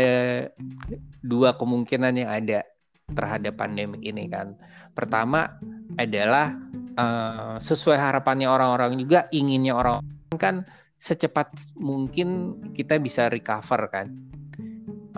dua 1.25 1.57
kemungkinan 1.57 2.15
yang 2.15 2.31
ada 2.31 2.63
terhadap 3.09 3.57
pandemi 3.57 4.05
ini 4.05 4.29
kan. 4.29 4.55
Pertama 4.93 5.57
adalah 5.97 6.55
uh, 6.95 7.57
sesuai 7.59 7.97
harapannya 7.97 8.47
orang-orang 8.47 9.01
juga 9.01 9.27
inginnya 9.33 9.73
orang 9.75 10.05
kan 10.37 10.69
secepat 10.99 11.55
mungkin 11.79 12.59
kita 12.77 13.01
bisa 13.01 13.33
recover 13.33 13.89
kan. 13.89 14.13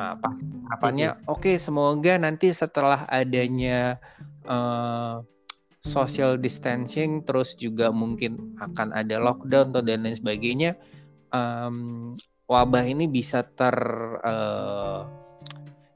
Nah, 0.00 0.16
pas 0.16 0.32
harapannya 0.72 1.12
oke 1.28 1.44
okay, 1.44 1.56
semoga 1.60 2.16
nanti 2.16 2.48
setelah 2.56 3.04
adanya 3.04 4.00
uh, 4.48 5.20
social 5.84 6.40
distancing 6.40 7.20
terus 7.20 7.52
juga 7.52 7.92
mungkin 7.92 8.56
akan 8.56 8.96
ada 8.96 9.20
lockdown 9.20 9.76
atau 9.76 9.84
dan 9.84 10.00
lain 10.00 10.16
sebagainya 10.16 10.80
um, 11.36 12.16
wabah 12.48 12.80
ini 12.88 13.12
bisa 13.12 13.44
ter 13.44 13.76
uh, 14.24 15.04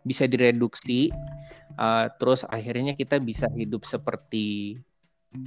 bisa 0.04 0.28
direduksi 0.28 1.08
uh, 1.80 2.12
terus 2.20 2.44
akhirnya 2.44 2.92
kita 2.92 3.16
bisa 3.24 3.48
hidup 3.56 3.88
seperti 3.88 4.76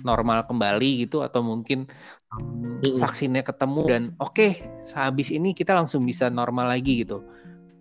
normal 0.01 0.49
kembali 0.49 1.05
gitu 1.05 1.21
atau 1.21 1.45
mungkin 1.45 1.85
um, 2.33 2.73
vaksinnya 2.97 3.45
ketemu 3.45 3.81
dan 3.85 4.03
oke 4.17 4.33
okay, 4.33 4.65
sehabis 4.81 5.29
ini 5.29 5.53
kita 5.53 5.77
langsung 5.77 6.01
bisa 6.09 6.33
normal 6.33 6.73
lagi 6.73 7.05
gitu 7.05 7.21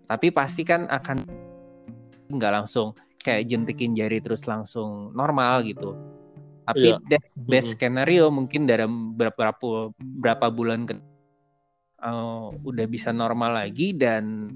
tapi 0.07 0.31
pasti 0.31 0.63
kan 0.63 0.87
akan 0.87 1.27
nggak 2.31 2.53
langsung 2.63 2.95
kayak 3.23 3.47
jentikin 3.51 3.95
jari 3.95 4.23
terus 4.23 4.47
langsung 4.47 5.11
normal 5.15 5.67
gitu 5.67 5.95
tapi 6.67 6.99
yeah. 7.07 7.23
best 7.47 7.79
skenario 7.79 8.27
mungkin 8.31 8.67
dalam 8.67 9.15
beberapa 9.15 9.95
berapa 9.99 10.47
bulan 10.51 10.87
ke 10.87 10.99
uh, 12.03 12.51
udah 12.67 12.87
bisa 12.91 13.15
normal 13.15 13.55
lagi 13.55 13.95
dan 13.95 14.51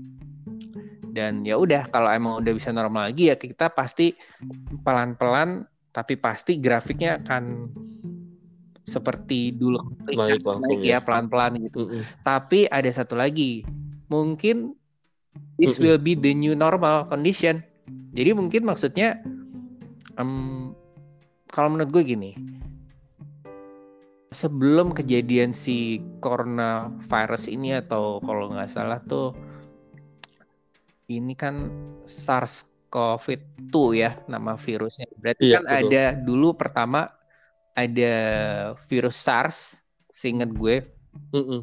dan 1.10 1.42
ya 1.42 1.58
udah 1.58 1.90
kalau 1.90 2.10
emang 2.10 2.42
udah 2.42 2.52
bisa 2.54 2.70
normal 2.70 3.10
lagi 3.10 3.30
ya 3.30 3.38
kita 3.38 3.70
pasti 3.70 4.14
pelan-pelan 4.82 5.66
tapi 5.90 6.14
pasti 6.18 6.58
grafiknya 6.62 7.18
akan 7.18 7.66
seperti 8.86 9.54
dulu 9.54 9.78
naik 10.06 10.82
ya, 10.82 10.98
ya 10.98 10.98
pelan-pelan 10.98 11.62
gitu. 11.62 11.86
Mm 11.86 11.90
-hmm. 11.94 12.02
Tapi 12.26 12.66
ada 12.66 12.90
satu 12.90 13.14
lagi, 13.14 13.62
mungkin 14.10 14.74
this 15.60 15.76
will 15.76 16.00
be 16.00 16.16
the 16.16 16.32
new 16.32 16.56
normal 16.56 17.06
condition. 17.06 17.60
Jadi 18.16 18.30
mungkin 18.34 18.66
maksudnya 18.66 19.20
um, 20.18 20.72
kalau 21.50 21.74
menurut 21.74 21.90
gue 21.90 22.02
gini, 22.14 22.32
sebelum 24.30 24.94
kejadian 24.94 25.50
si 25.50 25.98
corona 26.22 26.90
virus 27.10 27.50
ini 27.50 27.74
atau 27.74 28.22
kalau 28.22 28.54
nggak 28.54 28.70
salah 28.70 29.02
tuh 29.02 29.34
ini 31.10 31.34
kan 31.34 31.66
SARS-CoV-2 32.06 33.74
ya 33.98 34.14
nama 34.30 34.54
virusnya. 34.54 35.10
Berarti 35.18 35.50
iya, 35.50 35.58
kan 35.58 35.64
betul. 35.66 35.78
ada 35.90 36.04
dulu 36.14 36.48
pertama 36.54 37.10
ada 37.74 38.14
virus 38.86 39.18
SARS, 39.18 39.82
seingat 40.14 40.54
gue. 40.54 40.86
Mm 41.34 41.42
-mm. 41.42 41.60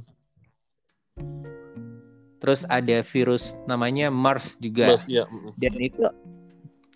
Terus 2.38 2.66
ada 2.70 3.02
virus 3.02 3.58
namanya 3.66 4.14
MERS 4.14 4.62
juga. 4.62 4.96
MERS, 4.96 5.06
ya. 5.10 5.26
mm 5.26 5.38
-mm. 5.38 5.52
Dan 5.58 5.74
itu 5.82 6.04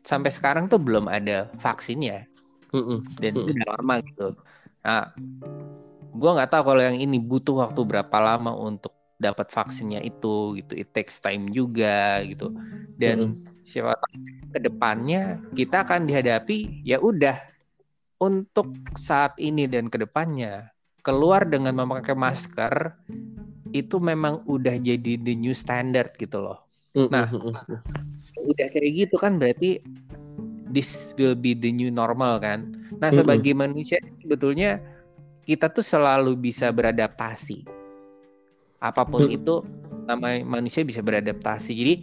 sampai 0.06 0.32
sekarang 0.34 0.70
tuh 0.70 0.82
belum 0.82 1.10
ada 1.10 1.50
vaksinnya. 1.58 2.30
Mm 2.72 2.82
-mm. 2.82 3.00
Dan 3.18 3.32
mm 3.34 3.38
-mm. 3.38 3.44
itu 3.46 3.52
udah 3.58 3.66
normal 3.74 3.98
gitu. 4.06 4.28
Nah, 4.82 5.06
gue 6.12 6.32
nggak 6.36 6.52
tahu 6.52 6.64
kalau 6.74 6.82
yang 6.84 6.98
ini 7.00 7.18
butuh 7.18 7.56
waktu 7.64 7.82
berapa 7.86 8.18
lama 8.20 8.52
untuk 8.54 8.94
dapat 9.22 9.54
vaksinnya 9.54 10.02
itu 10.02 10.58
gitu 10.58 10.74
it 10.74 10.90
takes 10.90 11.22
time 11.22 11.54
juga 11.54 12.26
gitu 12.26 12.50
dan 12.98 13.38
hmm. 13.38 13.62
siapa 13.62 13.94
tahu 13.94 14.18
ke 14.50 14.60
depannya 14.66 15.38
kita 15.54 15.86
akan 15.86 16.10
dihadapi 16.10 16.82
ya 16.82 16.98
udah 16.98 17.38
untuk 18.18 18.74
saat 18.98 19.38
ini 19.38 19.70
dan 19.70 19.94
ke 19.94 20.02
depannya 20.02 20.74
keluar 21.06 21.46
dengan 21.46 21.78
memakai 21.78 22.18
masker 22.18 22.98
itu 23.72 23.98
memang 23.98 24.44
udah 24.48 24.76
jadi 24.80 25.20
the 25.20 25.34
new 25.36 25.56
standard 25.56 26.12
gitu 26.20 26.44
loh. 26.44 26.60
Nah 26.96 27.28
udah 28.52 28.68
kayak 28.68 28.92
gitu 29.08 29.16
kan 29.16 29.40
berarti 29.40 29.80
this 30.72 31.16
will 31.16 31.36
be 31.36 31.56
the 31.56 31.72
new 31.72 31.92
normal 31.92 32.40
kan? 32.40 32.72
Nah 33.00 33.12
sebagai 33.12 33.56
manusia 33.56 34.00
sebetulnya 34.20 34.80
kita 35.48 35.72
tuh 35.72 35.84
selalu 35.84 36.36
bisa 36.38 36.70
beradaptasi. 36.72 37.64
Apa 38.82 39.08
pun 39.08 39.28
itu 39.32 39.64
namanya 40.06 40.44
manusia 40.44 40.84
bisa 40.84 41.00
beradaptasi. 41.00 41.72
Jadi 41.72 41.96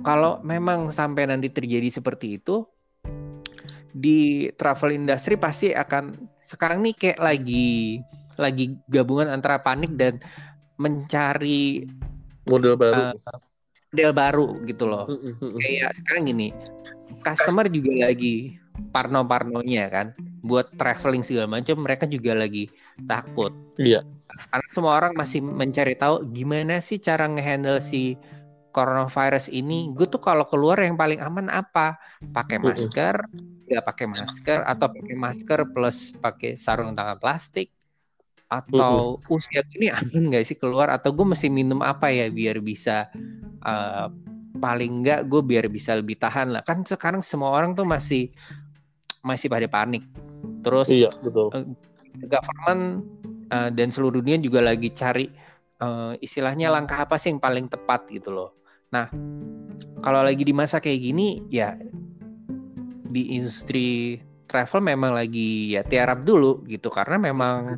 kalau 0.00 0.38
memang 0.46 0.88
sampai 0.88 1.26
nanti 1.26 1.50
terjadi 1.50 1.90
seperti 1.90 2.38
itu 2.40 2.62
di 3.96 4.48
travel 4.54 4.92
industry 4.92 5.40
pasti 5.40 5.72
akan 5.72 6.12
sekarang 6.44 6.84
nih 6.84 6.94
kayak 6.94 7.18
lagi 7.18 7.98
lagi 8.36 8.76
gabungan 8.86 9.32
antara 9.32 9.58
panik 9.64 9.96
dan 9.96 10.20
mencari 10.76 11.84
model 12.46 12.74
baru. 12.76 13.02
uh, 13.16 13.38
model 13.92 14.10
baru 14.12 14.46
gitu 14.68 14.84
loh. 14.84 15.06
Hmm, 15.08 15.34
hmm, 15.40 15.58
kayak 15.60 15.90
sekarang 15.98 16.22
gini 16.28 16.48
customer 17.22 17.66
juga 17.70 18.10
lagi 18.10 18.58
parno-parnonya 18.92 19.84
kan 19.88 20.06
buat 20.44 20.74
traveling 20.78 21.24
segala 21.26 21.48
macam 21.58 21.80
mereka 21.82 22.04
juga 22.06 22.36
lagi 22.36 22.70
takut. 23.08 23.50
Iya. 23.80 24.04
Karena 24.26 24.68
semua 24.68 24.92
orang 25.00 25.16
masih 25.16 25.40
mencari 25.42 25.96
tahu 25.96 26.28
gimana 26.30 26.78
sih 26.78 27.00
cara 27.00 27.26
ngehandle 27.26 27.80
si 27.80 28.14
coronavirus 28.70 29.48
ini. 29.48 29.90
Gue 29.96 30.06
tuh 30.06 30.20
kalau 30.20 30.44
keluar 30.44 30.76
yang 30.84 30.94
paling 30.94 31.18
aman 31.24 31.48
apa? 31.48 31.96
Pakai 32.20 32.60
masker, 32.60 33.16
nggak 33.64 33.84
pakai 33.88 34.06
masker, 34.06 34.60
atau 34.60 34.92
pakai 34.92 35.16
masker 35.16 35.60
plus 35.72 36.12
pakai 36.20 36.60
sarung 36.60 36.92
tangan 36.92 37.16
plastik, 37.16 37.72
atau 38.46 39.18
uh, 39.18 39.34
usia 39.34 39.66
ini 39.74 39.90
aman 39.90 40.30
nggak 40.30 40.44
sih 40.46 40.56
keluar? 40.58 40.90
Atau 40.94 41.12
gue 41.14 41.26
mesti 41.26 41.50
minum 41.50 41.82
apa 41.82 42.10
ya 42.14 42.30
biar 42.30 42.62
bisa 42.62 43.10
uh, 43.66 44.06
paling 44.56 45.02
nggak 45.02 45.20
gue 45.26 45.42
biar 45.42 45.66
bisa 45.66 45.98
lebih 45.98 46.16
tahan 46.16 46.54
lah. 46.54 46.62
Kan 46.62 46.86
sekarang 46.86 47.20
semua 47.26 47.52
orang 47.52 47.74
tuh 47.74 47.84
masih 47.84 48.30
masih 49.26 49.50
pada 49.50 49.66
panik. 49.66 50.06
Terus 50.62 50.88
iya 50.90 51.10
betul. 51.22 51.50
uh, 51.50 51.66
government 52.30 53.02
uh, 53.50 53.70
dan 53.74 53.90
seluruh 53.90 54.22
dunia 54.22 54.38
juga 54.38 54.62
lagi 54.62 54.94
cari 54.94 55.26
uh, 55.82 56.14
istilahnya 56.22 56.70
langkah 56.70 57.02
apa 57.02 57.18
sih 57.18 57.34
yang 57.34 57.42
paling 57.42 57.66
tepat 57.66 58.06
gitu 58.14 58.30
loh. 58.30 58.54
Nah 58.94 59.10
kalau 60.00 60.22
lagi 60.22 60.46
di 60.46 60.54
masa 60.54 60.78
kayak 60.78 61.00
gini 61.02 61.42
ya 61.50 61.74
di 63.06 63.34
industri 63.34 64.20
travel 64.46 64.78
memang 64.78 65.10
lagi 65.10 65.74
ya 65.74 65.82
tiarap 65.82 66.22
dulu 66.22 66.62
gitu. 66.70 66.88
Karena 66.88 67.18
memang 67.18 67.74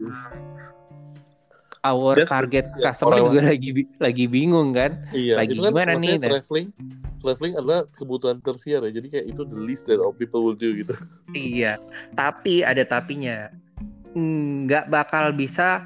our 1.84 2.14
That's 2.18 2.30
target 2.30 2.64
the, 2.78 2.90
customer 2.90 3.18
juga 3.20 3.40
lagi 3.54 3.70
lagi 3.98 4.24
bingung 4.26 4.74
kan? 4.74 5.02
Iya, 5.10 5.40
lagi 5.42 5.54
itu 5.56 5.62
kan 5.62 5.72
gimana 5.72 5.92
nih 5.98 6.16
traveling 6.18 6.68
traveling 7.18 7.54
adalah 7.58 7.80
kebutuhan 7.90 8.38
tersier 8.42 8.80
ya. 8.82 8.90
Jadi 8.90 9.06
kayak 9.10 9.26
itu 9.30 9.42
the 9.46 9.58
least 9.58 9.86
that 9.90 9.98
all 9.98 10.14
people 10.14 10.42
will 10.42 10.58
do 10.58 10.74
gitu. 10.74 10.94
Iya 11.34 11.78
tapi 12.16 12.62
ada 12.66 12.82
tapinya. 12.82 13.52
Nggak 14.16 14.90
bakal 14.90 15.36
bisa 15.36 15.84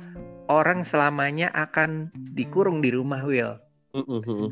orang 0.52 0.84
selamanya 0.84 1.48
akan 1.54 2.12
dikurung 2.36 2.84
di 2.84 2.92
rumah 2.92 3.24
Will 3.24 3.56
mm 3.94 4.04
-hmm. 4.04 4.48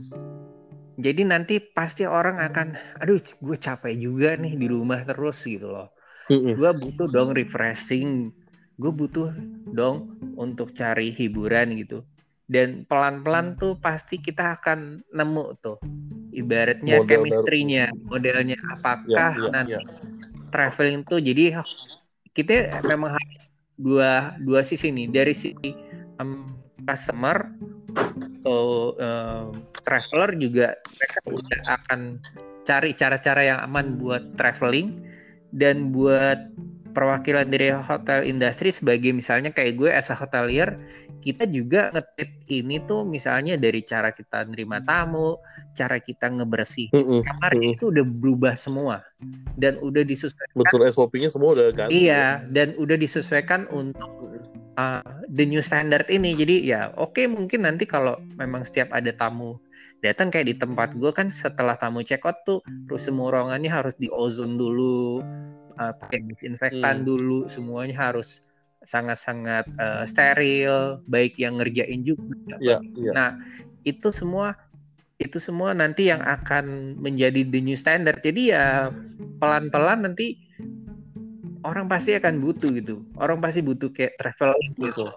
jadi 1.00 1.22
nanti 1.28 1.60
pasti 1.60 2.04
orang 2.08 2.40
akan 2.40 2.76
aduh 3.00 3.20
gue 3.20 3.56
capek 3.56 3.94
juga 3.96 4.36
nih 4.36 4.56
di 4.56 4.66
rumah 4.68 5.04
terus 5.04 5.44
gitu 5.44 5.68
loh. 5.72 5.92
Mm 6.30 6.38
-hmm. 6.38 6.54
gue 6.56 6.70
butuh 6.78 7.08
dong 7.10 7.34
refreshing 7.34 8.30
gue 8.80 8.92
butuh 8.92 9.30
dong 9.76 10.16
untuk 10.40 10.72
cari 10.72 11.12
hiburan 11.12 11.76
gitu. 11.76 12.00
Dan 12.50 12.82
pelan-pelan 12.88 13.54
tuh 13.60 13.78
pasti 13.78 14.18
kita 14.18 14.58
akan 14.58 15.04
nemu 15.14 15.46
tuh 15.62 15.78
ibaratnya 16.34 16.98
Model 16.98 17.06
chemistry-nya 17.22 17.94
modelnya. 18.08 18.58
Apakah 18.74 19.32
ya, 19.38 19.46
ya, 19.46 19.50
nanti 19.52 19.78
ya. 19.78 19.82
traveling 20.50 21.06
tuh 21.06 21.22
jadi 21.22 21.62
kita 22.34 22.82
memang 22.82 23.14
harus 23.14 23.44
dua 23.78 24.34
dua 24.42 24.66
sisi 24.66 24.90
nih. 24.90 25.06
Dari 25.12 25.34
sisi 25.36 25.70
um, 26.18 26.50
customer 26.82 27.46
atau 28.40 28.96
um, 28.98 29.62
traveler 29.86 30.30
juga 30.34 30.74
mereka 30.74 31.18
udah 31.30 31.60
akan 31.70 32.00
cari 32.66 32.90
cara-cara 32.98 33.42
yang 33.46 33.60
aman 33.62 33.94
buat 33.94 34.34
traveling 34.34 35.06
dan 35.50 35.90
buat 35.90 36.49
perwakilan 36.90 37.46
dari 37.46 37.70
hotel 37.72 38.26
industri 38.26 38.74
sebagai 38.74 39.14
misalnya 39.14 39.54
kayak 39.54 39.78
gue 39.78 39.90
as 39.90 40.10
a 40.10 40.16
hotelier 40.18 40.76
kita 41.20 41.44
juga 41.44 41.92
ngetit 41.92 42.48
ini 42.48 42.80
tuh 42.82 43.04
misalnya 43.04 43.54
dari 43.60 43.84
cara 43.84 44.10
kita 44.10 44.48
nerima 44.48 44.80
tamu, 44.80 45.36
cara 45.76 46.00
kita 46.00 46.32
ngebersih 46.32 46.90
mm 46.90 47.04
-mm. 47.04 47.20
kamar 47.28 47.52
mm 47.54 47.60
-mm. 47.60 47.72
itu 47.76 47.84
udah 47.92 48.04
berubah 48.08 48.54
semua 48.56 49.04
dan 49.54 49.76
udah 49.84 50.02
disesuaikan. 50.02 50.56
Betul 50.56 50.88
SOP-nya 50.88 51.28
semua 51.28 51.52
udah 51.52 51.68
ganti. 51.76 52.08
Iya, 52.08 52.42
dan 52.48 52.72
udah 52.80 52.96
disesuaikan 52.96 53.68
untuk 53.68 54.08
uh, 54.80 55.04
the 55.28 55.44
new 55.44 55.60
standard 55.60 56.08
ini. 56.08 56.32
Jadi 56.32 56.64
ya 56.64 56.90
oke 56.96 57.20
okay, 57.20 57.26
mungkin 57.28 57.68
nanti 57.68 57.84
kalau 57.84 58.16
memang 58.40 58.64
setiap 58.64 58.90
ada 58.96 59.12
tamu 59.12 59.60
datang 60.00 60.32
kayak 60.32 60.48
di 60.48 60.54
tempat 60.56 60.96
gue 60.96 61.12
kan 61.12 61.28
setelah 61.28 61.76
tamu 61.76 62.00
check 62.00 62.24
out 62.24 62.40
tuh 62.48 62.64
semua 62.96 63.36
ruangannya 63.36 63.68
harus 63.68 63.92
di 64.00 64.08
ozon 64.08 64.56
dulu 64.56 65.20
uh, 65.80 65.92
pakai 65.96 66.20
disinfektan 66.28 67.02
hmm. 67.02 67.06
dulu 67.08 67.38
semuanya 67.48 68.12
harus 68.12 68.44
sangat-sangat 68.84 69.68
uh, 69.76 70.04
steril 70.04 71.00
baik 71.08 71.36
yang 71.36 71.60
ngerjain 71.60 72.00
juga. 72.04 72.36
Ya, 72.60 72.80
ya. 72.96 73.12
nah 73.12 73.30
itu 73.84 74.12
semua 74.12 74.56
itu 75.20 75.36
semua 75.36 75.76
nanti 75.76 76.08
yang 76.08 76.24
akan 76.24 76.96
menjadi 76.96 77.44
the 77.44 77.60
new 77.60 77.76
standard. 77.76 78.24
Jadi 78.24 78.56
ya 78.56 78.88
pelan-pelan 79.36 80.08
nanti 80.08 80.40
orang 81.60 81.92
pasti 81.92 82.16
akan 82.16 82.40
butuh 82.40 82.72
gitu. 82.72 83.04
Orang 83.20 83.44
pasti 83.44 83.60
butuh 83.60 83.92
kayak 83.92 84.16
traveling 84.16 84.72
gitu. 84.80 85.12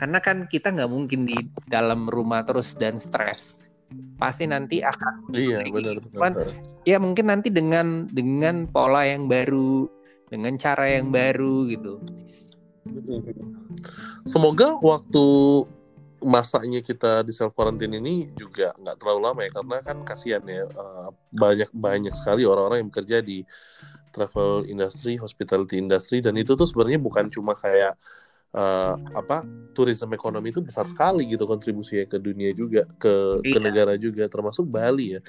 Karena 0.00 0.24
kan 0.24 0.48
kita 0.48 0.72
nggak 0.72 0.88
mungkin 0.88 1.28
di 1.28 1.36
dalam 1.68 2.08
rumah 2.08 2.40
terus 2.48 2.72
dan 2.72 2.96
stres. 2.96 3.60
Pasti 4.16 4.48
nanti 4.48 4.80
akan 4.80 5.36
iya 5.36 5.60
benar 5.68 6.00
benar. 6.00 6.48
ya 6.88 6.96
mungkin 6.96 7.28
nanti 7.28 7.52
dengan 7.52 8.08
dengan 8.08 8.64
pola 8.64 9.04
yang 9.04 9.28
baru 9.28 9.84
dengan 10.32 10.56
cara 10.56 10.88
yang 10.88 11.12
baru 11.12 11.68
gitu. 11.68 12.00
Semoga 14.24 14.80
waktu 14.80 15.26
masanya 16.24 16.80
kita 16.80 17.20
di 17.26 17.36
self 17.36 17.52
quarantine 17.52 18.00
ini 18.00 18.32
juga 18.32 18.72
nggak 18.78 18.96
terlalu 18.96 19.20
lama 19.20 19.40
ya 19.42 19.50
karena 19.52 19.76
kan 19.84 19.96
kasihan 20.06 20.42
ya 20.46 20.64
eh, 20.64 21.08
banyak 21.34 21.68
banyak 21.74 22.14
sekali 22.14 22.46
orang-orang 22.48 22.86
yang 22.86 22.88
bekerja 22.88 23.18
di 23.20 23.44
travel 24.14 24.64
industry, 24.68 25.18
hospitality 25.18 25.76
industry 25.76 26.24
dan 26.24 26.38
itu 26.38 26.56
tuh 26.56 26.68
sebenarnya 26.68 27.00
bukan 27.02 27.32
cuma 27.32 27.56
kayak 27.56 27.96
uh, 28.52 28.94
apa 29.16 29.40
tourism 29.72 30.12
ekonomi 30.12 30.52
itu 30.52 30.60
besar 30.60 30.84
sekali 30.84 31.24
gitu 31.24 31.48
kontribusinya 31.48 32.04
ke 32.04 32.20
dunia 32.20 32.52
juga 32.52 32.84
ke 33.00 33.40
iya. 33.40 33.56
ke 33.56 33.58
negara 33.58 33.96
juga 33.96 34.28
termasuk 34.28 34.68
Bali 34.68 35.16
ya 35.16 35.20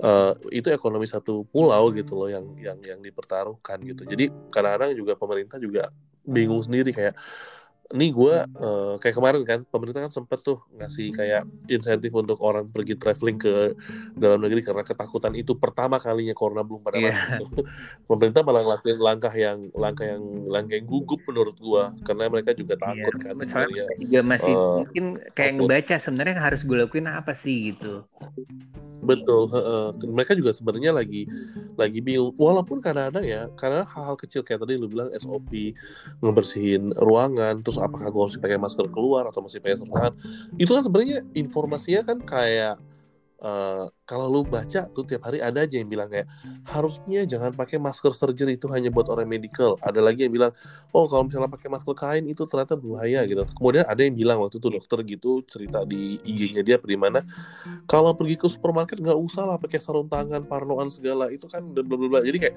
uh, 0.00 0.32
itu 0.50 0.72
ekonomi 0.72 1.06
satu 1.06 1.46
pulau 1.50 1.92
gitu 1.94 2.18
loh 2.18 2.28
yang 2.32 2.46
yang 2.58 2.78
yang 2.82 3.00
dipertaruhkan 3.04 3.78
gitu. 3.84 4.02
Jadi 4.08 4.32
kadang-kadang 4.50 4.96
juga 4.96 5.12
pemerintah 5.14 5.58
juga 5.60 5.92
bingung 6.24 6.64
sendiri 6.64 6.90
kayak 6.90 7.14
ini 7.92 8.08
gue 8.16 8.34
uh, 8.48 8.96
kayak 8.96 9.14
kemarin 9.20 9.44
kan 9.44 9.60
pemerintah 9.68 10.08
kan 10.08 10.12
sempat 10.12 10.40
tuh 10.40 10.56
ngasih 10.80 11.12
kayak 11.12 11.44
insentif 11.68 12.08
untuk 12.16 12.40
orang 12.40 12.64
pergi 12.72 12.96
traveling 12.96 13.36
ke 13.36 13.76
dalam 14.16 14.40
negeri 14.40 14.64
karena 14.64 14.80
ketakutan 14.80 15.36
itu 15.36 15.52
pertama 15.52 16.00
kalinya 16.00 16.32
corona 16.32 16.64
belum 16.64 16.80
pada 16.80 16.96
yeah. 16.96 17.12
masuk. 17.12 17.60
pemerintah 18.08 18.40
malah 18.40 18.64
ngelakuin 18.64 18.96
langkah 18.96 19.34
yang 19.36 19.68
langkah 19.76 20.08
yang 20.08 20.22
langkah 20.48 20.80
yang 20.80 20.86
gugup 20.88 21.20
menurut 21.28 21.56
gue 21.60 21.84
karena 22.08 22.24
mereka 22.32 22.56
juga 22.56 22.74
iya, 22.80 22.84
takut 22.88 23.14
yeah. 23.20 23.24
kan. 23.24 23.34
Sebenarnya 23.44 23.86
juga 24.00 24.20
masih 24.24 24.54
uh, 24.56 24.76
mungkin 24.80 25.04
kayak 25.36 25.52
takut. 25.52 25.60
ngebaca 25.68 25.96
sebenarnya 26.00 26.34
harus 26.40 26.60
gue 26.64 26.76
lakuin 26.80 27.08
apa 27.12 27.32
sih 27.36 27.76
gitu. 27.76 28.00
Betul, 29.04 29.52
uh, 29.52 29.92
mereka 30.08 30.32
juga 30.32 30.56
sebenarnya 30.56 30.96
lagi 30.96 31.28
lagi 31.76 32.00
bingung. 32.00 32.32
Walaupun 32.40 32.80
kadang-kadang 32.80 33.24
ya, 33.28 33.42
karena 33.60 33.84
hal-hal 33.84 34.16
kecil 34.16 34.40
kayak 34.40 34.64
tadi 34.64 34.80
lu 34.80 34.88
bilang 34.88 35.12
SOP 35.12 35.76
ngebersihin 36.24 36.96
ruangan, 36.96 37.60
terus 37.60 37.73
apakah 37.78 38.08
gue 38.10 38.22
harus 38.22 38.36
pakai 38.38 38.58
masker 38.60 38.86
keluar 38.90 39.26
atau 39.30 39.42
masih 39.42 39.58
pakai 39.58 39.80
sarung 39.80 39.92
tangan, 39.92 40.14
itu 40.58 40.70
kan 40.70 40.82
sebenarnya 40.82 41.18
informasinya 41.34 42.02
kan 42.06 42.18
kayak 42.22 42.74
Uh, 43.44 43.92
kalau 44.08 44.32
lu 44.32 44.40
baca 44.40 44.88
tuh 44.88 45.04
tiap 45.04 45.28
hari 45.28 45.36
ada 45.36 45.68
aja 45.68 45.76
yang 45.76 45.84
bilang 45.84 46.08
kayak 46.08 46.24
harusnya 46.64 47.28
jangan 47.28 47.52
pakai 47.52 47.76
masker 47.76 48.16
surgery 48.16 48.56
itu 48.56 48.72
hanya 48.72 48.88
buat 48.88 49.12
orang 49.12 49.28
medical. 49.28 49.76
Ada 49.84 50.00
lagi 50.00 50.24
yang 50.24 50.32
bilang, 50.32 50.56
oh 50.96 51.04
kalau 51.04 51.28
misalnya 51.28 51.52
pakai 51.52 51.68
masker 51.68 51.92
kain 51.92 52.24
itu 52.24 52.48
ternyata 52.48 52.72
berbahaya 52.80 53.20
gitu. 53.28 53.44
Kemudian 53.52 53.84
ada 53.84 54.00
yang 54.00 54.16
bilang 54.16 54.40
waktu 54.40 54.56
itu 54.56 54.68
dokter 54.72 54.98
gitu 55.04 55.44
cerita 55.44 55.84
di 55.84 56.16
IG-nya 56.24 56.64
dia 56.64 56.80
di 56.80 56.96
mana 56.96 57.20
kalau 57.84 58.16
pergi 58.16 58.40
ke 58.40 58.48
supermarket 58.48 59.04
nggak 59.04 59.20
usah 59.20 59.44
lah 59.44 59.60
pakai 59.60 59.76
sarung 59.76 60.08
tangan, 60.08 60.48
parnoan 60.48 60.88
segala 60.88 61.28
itu 61.28 61.44
kan 61.44 61.68
bla 61.68 61.84
bla 61.84 62.08
bla. 62.08 62.24
Jadi 62.24 62.48
kayak 62.48 62.56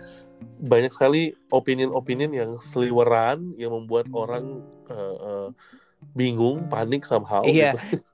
banyak 0.63 0.95
sekali 0.95 1.36
opinion-opinion 1.52 2.32
yang 2.32 2.52
seliweran 2.63 3.52
yang 3.60 3.76
membuat 3.76 4.08
orang 4.15 4.63
uh, 4.88 5.15
uh, 5.19 5.50
bingung, 6.15 6.63
panik 6.71 7.04
somehow 7.04 7.43
iya. 7.43 7.76
gitu. 7.76 8.00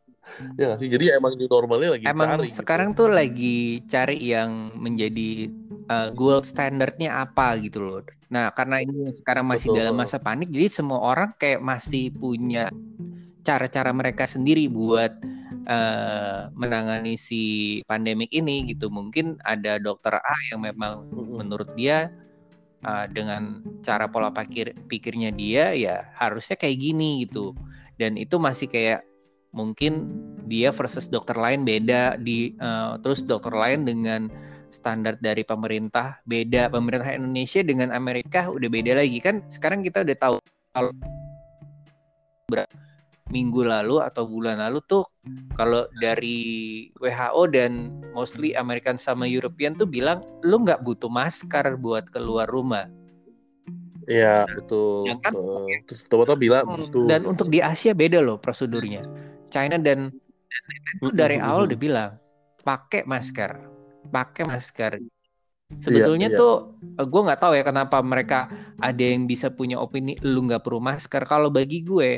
ya 0.58 0.74
gak 0.74 0.80
sih? 0.80 0.90
Jadi 0.90 1.14
emang 1.14 1.36
new 1.36 1.50
normalnya 1.50 1.90
lagi 2.00 2.04
emang 2.08 2.40
cari 2.40 2.50
sekarang 2.50 2.90
gitu. 2.92 3.00
tuh 3.06 3.10
lagi 3.12 3.60
cari 3.86 4.18
yang 4.20 4.74
menjadi 4.76 5.52
uh, 5.92 6.10
gold 6.16 6.48
standardnya 6.48 7.24
apa 7.24 7.60
gitu 7.60 7.84
loh. 7.84 8.02
Nah 8.32 8.50
karena 8.56 8.82
ini 8.82 9.12
sekarang 9.14 9.46
masih 9.46 9.72
Betul. 9.72 9.80
dalam 9.84 9.96
masa 10.00 10.18
panik 10.18 10.50
jadi 10.50 10.68
semua 10.72 11.00
orang 11.04 11.36
kayak 11.38 11.62
masih 11.62 12.10
punya 12.16 12.74
cara-cara 13.44 13.92
mereka 13.92 14.24
sendiri 14.24 14.72
buat 14.72 15.12
uh, 15.68 16.50
menangani 16.56 17.20
si 17.20 17.44
pandemik 17.86 18.32
ini 18.32 18.72
gitu. 18.72 18.88
Mungkin 18.88 19.40
ada 19.44 19.78
dokter 19.78 20.16
A 20.18 20.36
yang 20.52 20.64
memang 20.64 21.08
menurut 21.12 21.70
dia 21.76 22.10
uh, 22.88 23.06
dengan 23.12 23.62
cara 23.84 24.08
pola 24.08 24.32
pikir 24.32 24.76
pikirnya 24.88 25.30
dia 25.36 25.76
ya 25.76 26.10
harusnya 26.18 26.56
kayak 26.56 26.78
gini 26.80 27.28
gitu. 27.28 27.54
Dan 28.00 28.18
itu 28.18 28.42
masih 28.42 28.66
kayak 28.66 29.06
mungkin 29.54 30.10
dia 30.50 30.74
versus 30.74 31.08
dokter 31.08 31.38
lain 31.38 31.64
beda 31.64 32.18
di 32.18 32.58
uh, 32.58 32.98
terus 33.00 33.22
dokter 33.22 33.54
lain 33.54 33.86
dengan 33.86 34.28
standar 34.74 35.16
dari 35.22 35.46
pemerintah 35.46 36.18
beda 36.26 36.74
pemerintah 36.74 37.14
Indonesia 37.14 37.62
dengan 37.62 37.94
Amerika 37.94 38.50
udah 38.50 38.70
beda 38.70 38.98
lagi 38.98 39.22
kan 39.22 39.46
sekarang 39.48 39.86
kita 39.86 40.02
udah 40.02 40.18
tahu 40.18 40.36
kalau 40.74 40.92
minggu 43.30 43.62
lalu 43.66 44.02
atau 44.04 44.28
bulan 44.28 44.60
lalu 44.60 44.82
tuh 44.84 45.06
kalau 45.56 45.88
dari 46.02 46.90
WHO 47.00 47.44
dan 47.54 47.94
mostly 48.12 48.52
American 48.54 49.00
sama 49.00 49.30
European 49.30 49.78
tuh 49.78 49.88
bilang 49.88 50.20
lu 50.44 50.62
nggak 50.62 50.84
butuh 50.84 51.08
masker 51.08 51.80
buat 51.80 52.10
keluar 52.12 52.50
rumah. 52.50 52.90
Iya 54.04 54.44
betul. 54.52 55.08
Ya 55.08 55.16
kan? 55.24 55.32
Terus 55.88 56.02
tahu 56.12 56.36
bilang 56.36 56.68
hmm, 56.68 56.80
betul. 56.84 57.06
Dan 57.08 57.22
untuk 57.24 57.48
di 57.48 57.64
Asia 57.64 57.96
beda 57.96 58.20
loh 58.20 58.36
prosedurnya. 58.36 59.08
China 59.54 59.78
dan 59.78 60.10
itu 60.98 61.14
dari 61.14 61.38
awal 61.38 61.70
udah 61.70 61.80
bilang 61.80 62.12
pakai 62.66 63.06
masker, 63.06 63.52
pakai 64.10 64.44
masker. 64.50 64.92
Sebetulnya 65.82 66.30
Iya, 66.30 66.38
iya. 66.38 66.42
tuh 66.42 66.54
gue 67.02 67.22
nggak 67.26 67.42
tahu 67.42 67.54
ya 67.58 67.64
kenapa 67.66 67.98
mereka 68.02 68.40
ada 68.78 69.04
yang 69.04 69.26
bisa 69.26 69.50
punya 69.50 69.78
opini 69.78 70.18
lu 70.22 70.46
nggak 70.50 70.62
perlu 70.66 70.82
masker. 70.82 71.24
Kalau 71.26 71.50
bagi 71.50 71.82
gue 71.82 72.10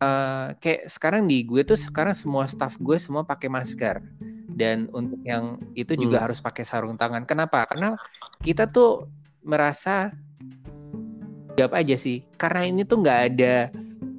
eh, 0.00 0.46
kayak 0.58 0.82
sekarang 0.90 1.26
di 1.30 1.42
gue 1.46 1.62
tuh 1.62 1.78
sekarang 1.78 2.14
semua 2.18 2.44
staff 2.50 2.78
gue 2.78 2.98
semua 2.98 3.22
pakai 3.22 3.48
masker 3.50 4.02
dan 4.50 4.86
untuk 4.94 5.18
yang 5.22 5.58
itu 5.74 5.94
juga 5.98 6.22
Hmm. 6.22 6.24
harus 6.30 6.38
pakai 6.42 6.62
sarung 6.66 6.94
tangan. 6.98 7.26
Kenapa? 7.26 7.66
Karena 7.66 7.98
kita 8.42 8.66
tuh 8.70 9.06
merasa 9.42 10.10
jawab 11.54 11.74
aja 11.78 11.94
sih. 11.94 12.26
Karena 12.34 12.66
ini 12.66 12.82
tuh 12.82 13.02
nggak 13.02 13.20
ada 13.32 13.56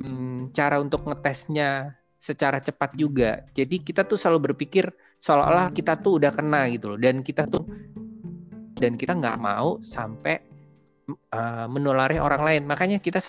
hmm, 0.01 0.55
cara 0.55 0.79
untuk 0.79 1.03
ngetesnya 1.07 1.95
secara 2.25 2.57
cepat 2.57 2.97
juga. 2.97 3.45
Jadi 3.53 3.85
kita 3.85 4.01
tuh 4.01 4.17
selalu 4.17 4.51
berpikir 4.51 4.89
seolah-olah 5.21 5.69
kita 5.69 6.01
tuh 6.01 6.17
udah 6.17 6.33
kena 6.33 6.65
gitu 6.73 6.97
loh. 6.97 6.99
Dan 6.99 7.21
kita 7.21 7.45
tuh 7.45 7.61
dan 8.81 8.97
kita 8.97 9.13
nggak 9.13 9.37
mau 9.37 9.77
sampai 9.85 10.41
uh, 11.29 11.69
menulari 11.69 12.17
orang 12.17 12.41
lain. 12.41 12.63
Makanya 12.65 12.97
kita 12.97 13.21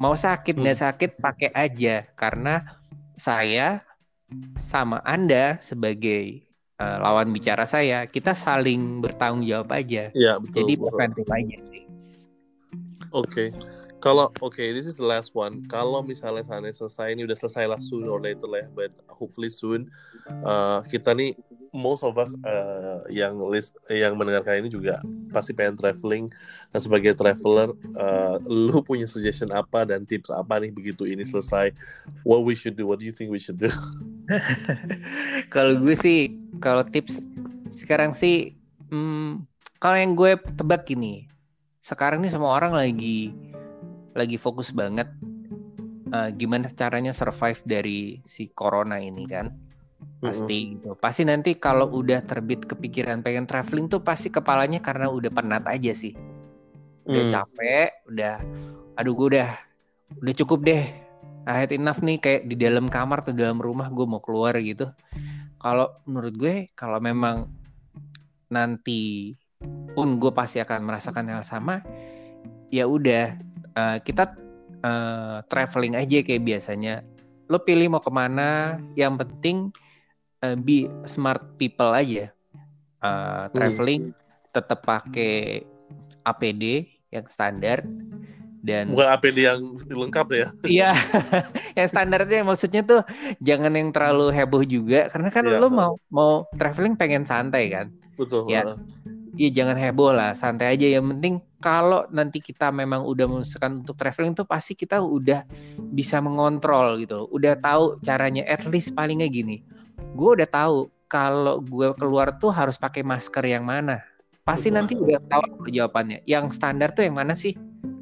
mau 0.00 0.16
sakit 0.16 0.56
Hmm. 0.56 0.64
nggak 0.64 0.80
sakit 0.80 1.10
pakai 1.20 1.50
aja 1.52 2.08
karena 2.16 2.80
saya 3.18 3.84
sama 4.56 5.04
Anda 5.04 5.60
sebagai 5.60 6.48
uh, 6.80 6.96
lawan 7.00 7.30
bicara 7.30 7.64
saya 7.68 8.06
kita 8.08 8.32
saling 8.32 9.04
bertanggung 9.04 9.44
jawab 9.44 9.68
aja. 9.76 10.08
Iya, 10.16 10.40
betul. 10.40 10.64
Jadi 10.64 10.72
preventif 10.80 11.26
aja 11.28 11.56
sih. 11.68 11.84
Oke. 13.12 13.52
Kalau 13.98 14.30
oke, 14.38 14.62
this 14.62 14.86
is 14.86 14.94
the 14.94 15.06
last 15.06 15.34
one. 15.34 15.66
Kalau 15.66 16.06
misalnya 16.06 16.46
sana 16.46 16.70
selesai 16.70 17.14
ini 17.14 17.26
udah 17.26 17.34
selesai 17.34 17.66
lah 17.66 17.80
soon 17.82 18.06
or 18.06 18.22
later 18.22 18.46
lah, 18.46 18.66
but 18.72 18.94
hopefully 19.10 19.50
soon. 19.50 19.90
uh, 20.46 20.84
kita 20.86 21.14
nih 21.18 21.34
most 21.74 22.06
of 22.06 22.14
us 22.16 22.32
uh, 22.46 23.02
yang 23.10 23.36
list 23.42 23.76
yang 23.90 24.14
mendengarkan 24.14 24.64
ini 24.64 24.70
juga 24.70 25.02
pasti 25.34 25.50
pengen 25.50 25.74
traveling. 25.74 26.30
Dan 26.70 26.80
sebagai 26.80 27.12
traveler, 27.18 27.74
uh, 27.98 28.38
lu 28.46 28.78
punya 28.86 29.04
suggestion 29.10 29.50
apa 29.50 29.82
dan 29.82 30.06
tips 30.06 30.30
apa 30.30 30.62
nih 30.62 30.70
begitu 30.70 31.02
ini 31.02 31.26
selesai? 31.26 31.74
What 32.22 32.46
we 32.46 32.54
should 32.54 32.78
do? 32.78 32.86
What 32.86 33.02
do 33.02 33.06
you 33.06 33.14
think 33.14 33.34
we 33.34 33.42
should 33.42 33.58
do? 33.58 33.70
kalau 35.54 35.80
gue 35.80 35.96
sih 35.96 36.36
kalau 36.60 36.84
tips 36.84 37.24
sekarang 37.72 38.12
sih 38.12 38.56
hmm, 38.92 39.44
kalau 39.80 39.96
yang 39.96 40.12
gue 40.12 40.36
tebak 40.56 40.84
gini 40.88 41.28
sekarang 41.80 42.20
nih 42.20 42.28
semua 42.28 42.52
orang 42.52 42.76
lagi 42.76 43.32
lagi 44.18 44.34
fokus 44.34 44.74
banget 44.74 45.06
eh, 46.10 46.30
gimana 46.34 46.66
caranya 46.74 47.14
survive 47.14 47.60
dari 47.62 48.18
si 48.26 48.50
corona 48.50 48.98
ini 48.98 49.24
kan? 49.28 49.46
Pasti 50.18 50.74
gitu. 50.74 50.98
Pasti 50.98 51.22
nanti 51.22 51.54
kalau 51.56 51.94
udah 51.94 52.22
terbit 52.26 52.66
kepikiran 52.66 53.22
pengen 53.22 53.46
traveling 53.46 53.86
tuh 53.86 54.02
pasti 54.02 54.34
kepalanya 54.34 54.82
karena 54.82 55.06
udah 55.06 55.30
penat 55.30 55.64
aja 55.70 55.94
sih. 55.94 56.14
Udah 57.06 57.24
Hmm. 57.24 57.30
capek 57.30 57.90
udah 58.10 58.34
aduh 58.98 59.14
gue 59.14 59.28
udah 59.38 59.48
udah 60.18 60.34
cukup 60.34 60.66
deh. 60.66 60.84
I 61.48 61.64
had 61.64 61.72
enough 61.72 62.04
nih 62.04 62.20
kayak 62.20 62.42
di 62.44 62.58
dalam 62.58 62.90
kamar 62.90 63.24
atau 63.24 63.32
dalam 63.32 63.56
rumah 63.62 63.88
gue 63.88 64.04
mau 64.04 64.20
keluar 64.20 64.58
gitu. 64.60 64.90
Kalau 65.58 66.02
menurut 66.04 66.34
gue 66.34 66.54
kalau 66.74 66.98
memang 66.98 67.48
nanti 68.50 69.34
pun 69.94 70.18
gue 70.18 70.32
pasti 70.34 70.62
akan 70.62 70.80
merasakan 70.86 71.26
hal 71.30 71.42
sama 71.42 71.82
ya 72.68 72.84
udah 72.84 73.34
eh, 73.78 73.96
kita 74.02 74.34
eh, 74.82 75.38
traveling 75.46 75.94
aja 75.94 76.18
kayak 76.26 76.42
biasanya 76.42 77.06
lo 77.46 77.62
pilih 77.62 77.94
mau 77.94 78.02
ke 78.02 78.10
mana 78.10 78.76
yang 78.98 79.14
penting 79.14 79.70
eh, 80.42 80.58
be 80.58 80.90
smart 81.06 81.54
people 81.54 81.94
aja 81.94 82.34
Eh, 82.98 83.44
traveling 83.54 84.10
tetap 84.50 84.82
pakai 84.82 85.62
APD 86.26 86.90
yang 87.14 87.26
standar 87.30 87.86
dan 88.58 88.90
Bukan 88.90 89.06
APD 89.06 89.46
yang 89.46 89.62
lengkap 89.86 90.26
ya? 90.34 90.46
Iya, 90.66 90.90
yang 91.78 91.86
standarnya 91.86 92.42
maksudnya 92.42 92.82
tuh 92.82 93.06
jangan 93.38 93.70
yang 93.70 93.94
terlalu 93.94 94.34
heboh 94.34 94.66
juga, 94.66 95.06
karena 95.14 95.30
kan 95.30 95.46
Iya. 95.46 95.62
lo 95.62 95.70
mau 95.70 95.92
mau 96.10 96.42
traveling 96.58 96.98
pengen 96.98 97.22
santai 97.22 97.70
kan. 97.70 97.86
Betul. 98.18 98.50
Ya. 98.50 98.66
uh, 98.66 98.74
Iya 99.38 99.62
jangan 99.62 99.78
heboh 99.78 100.10
lah, 100.10 100.34
santai 100.34 100.74
aja. 100.74 100.98
Yang 100.98 101.14
penting 101.14 101.34
kalau 101.58 102.06
nanti 102.14 102.38
kita 102.38 102.70
memang 102.70 103.02
udah 103.02 103.26
memutuskan 103.26 103.82
untuk 103.82 103.98
traveling 103.98 104.34
tuh 104.34 104.46
pasti 104.46 104.78
kita 104.78 105.02
udah 105.02 105.42
bisa 105.90 106.22
mengontrol 106.22 107.02
gitu, 107.02 107.26
udah 107.34 107.58
tahu 107.58 107.98
caranya. 108.02 108.46
At 108.46 108.62
least 108.70 108.94
palingnya 108.94 109.26
gini, 109.26 109.66
gue 110.14 110.30
udah 110.38 110.46
tahu 110.46 110.86
kalau 111.10 111.58
gue 111.58 111.90
keluar 111.98 112.38
tuh 112.38 112.54
harus 112.54 112.78
pakai 112.78 113.02
masker 113.02 113.42
yang 113.42 113.66
mana. 113.66 114.06
Pasti 114.46 114.72
nanti 114.72 114.96
udah 114.96 115.18
tahu 115.28 115.68
jawabannya. 115.68 116.24
Yang 116.24 116.56
standar 116.56 116.94
tuh 116.94 117.04
yang 117.04 117.18
mana 117.18 117.34
sih? 117.34 117.52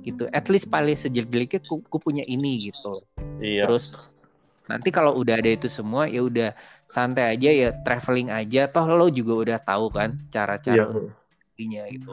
Gitu. 0.04 0.30
At 0.30 0.46
least 0.52 0.70
paling 0.70 0.94
sejelek-jeleknya 0.94 1.64
gue 1.66 2.00
punya 2.00 2.22
ini 2.22 2.70
gitu. 2.70 3.02
Iya. 3.42 3.66
Terus 3.66 3.96
nanti 4.66 4.90
kalau 4.90 5.16
udah 5.18 5.38
ada 5.38 5.50
itu 5.50 5.70
semua 5.70 6.10
ya 6.10 6.26
udah 6.26 6.50
santai 6.86 7.38
aja 7.38 7.50
ya 7.54 7.68
traveling 7.86 8.34
aja 8.34 8.66
toh 8.66 8.82
lo 8.90 9.06
juga 9.06 9.32
udah 9.46 9.58
tahu 9.62 9.94
kan 9.94 10.18
cara-cara 10.26 10.90
Iya. 11.56 11.86
gitu. 11.94 12.12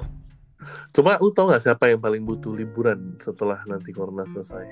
Cuma 0.92 1.18
lu 1.22 1.30
tau 1.32 1.50
gak 1.50 1.64
siapa 1.64 1.90
yang 1.92 2.00
paling 2.02 2.24
butuh 2.24 2.54
liburan 2.54 3.18
setelah 3.20 3.60
nanti 3.66 3.92
corona 3.92 4.24
selesai? 4.24 4.66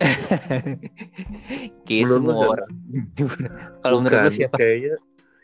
Kayak 1.86 2.04
Menurut 2.08 2.22
lu 2.24 2.32
semua 2.32 2.46
orang. 2.50 2.70
kalau 3.82 3.96
menurut 4.02 4.20
lu 4.26 4.32
siapa? 4.32 4.56
Kayaknya 4.56 4.94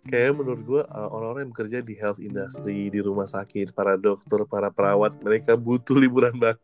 kayaknya 0.01 0.33
menurut 0.33 0.61
gua 0.65 0.83
uh, 0.89 1.13
orang-orang 1.13 1.41
yang 1.45 1.53
bekerja 1.53 1.79
di 1.85 1.95
health 1.95 2.21
industry, 2.25 2.89
di 2.89 3.01
rumah 3.05 3.29
sakit, 3.29 3.77
para 3.77 4.01
dokter, 4.01 4.43
para 4.49 4.73
perawat, 4.73 5.13
mereka 5.21 5.55
butuh 5.61 5.97
liburan 6.01 6.33
banget. 6.41 6.61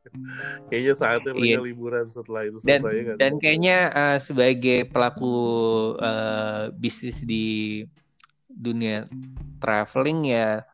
Kayaknya 0.67 0.95
saatnya 0.97 1.33
mereka 1.37 1.61
Iya. 1.61 1.67
liburan 1.69 2.05
setelah 2.09 2.43
itu 2.49 2.59
Dan 2.65 2.81
selesai 2.81 2.93
ya 2.97 3.05
kan? 3.13 3.17
dan 3.21 3.33
kayaknya 3.37 3.77
eh, 3.93 4.19
sebagai 4.19 4.79
pelaku 4.89 5.35
eh, 6.01 6.65
bisnis 6.75 7.21
di 7.23 7.85
dunia 8.49 9.05
traveling 9.61 10.33
ya 10.33 10.65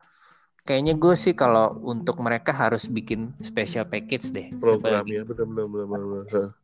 kayaknya 0.63 0.95
gue 0.95 1.15
sih 1.19 1.35
kalau 1.35 1.75
untuk 1.83 2.23
mereka 2.23 2.55
harus 2.55 2.87
bikin 2.87 3.35
special 3.43 3.87
package 3.87 4.31
deh 4.31 4.49
program 4.63 5.03
ya 5.11 5.27
benar-benar 5.27 5.67
benar-benar. 5.67 6.55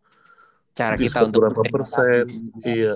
cara 0.79 0.95
kita 0.95 1.27
untuk 1.27 1.43
berapa 1.43 1.63
persen? 1.75 2.55
Iya. 2.63 2.95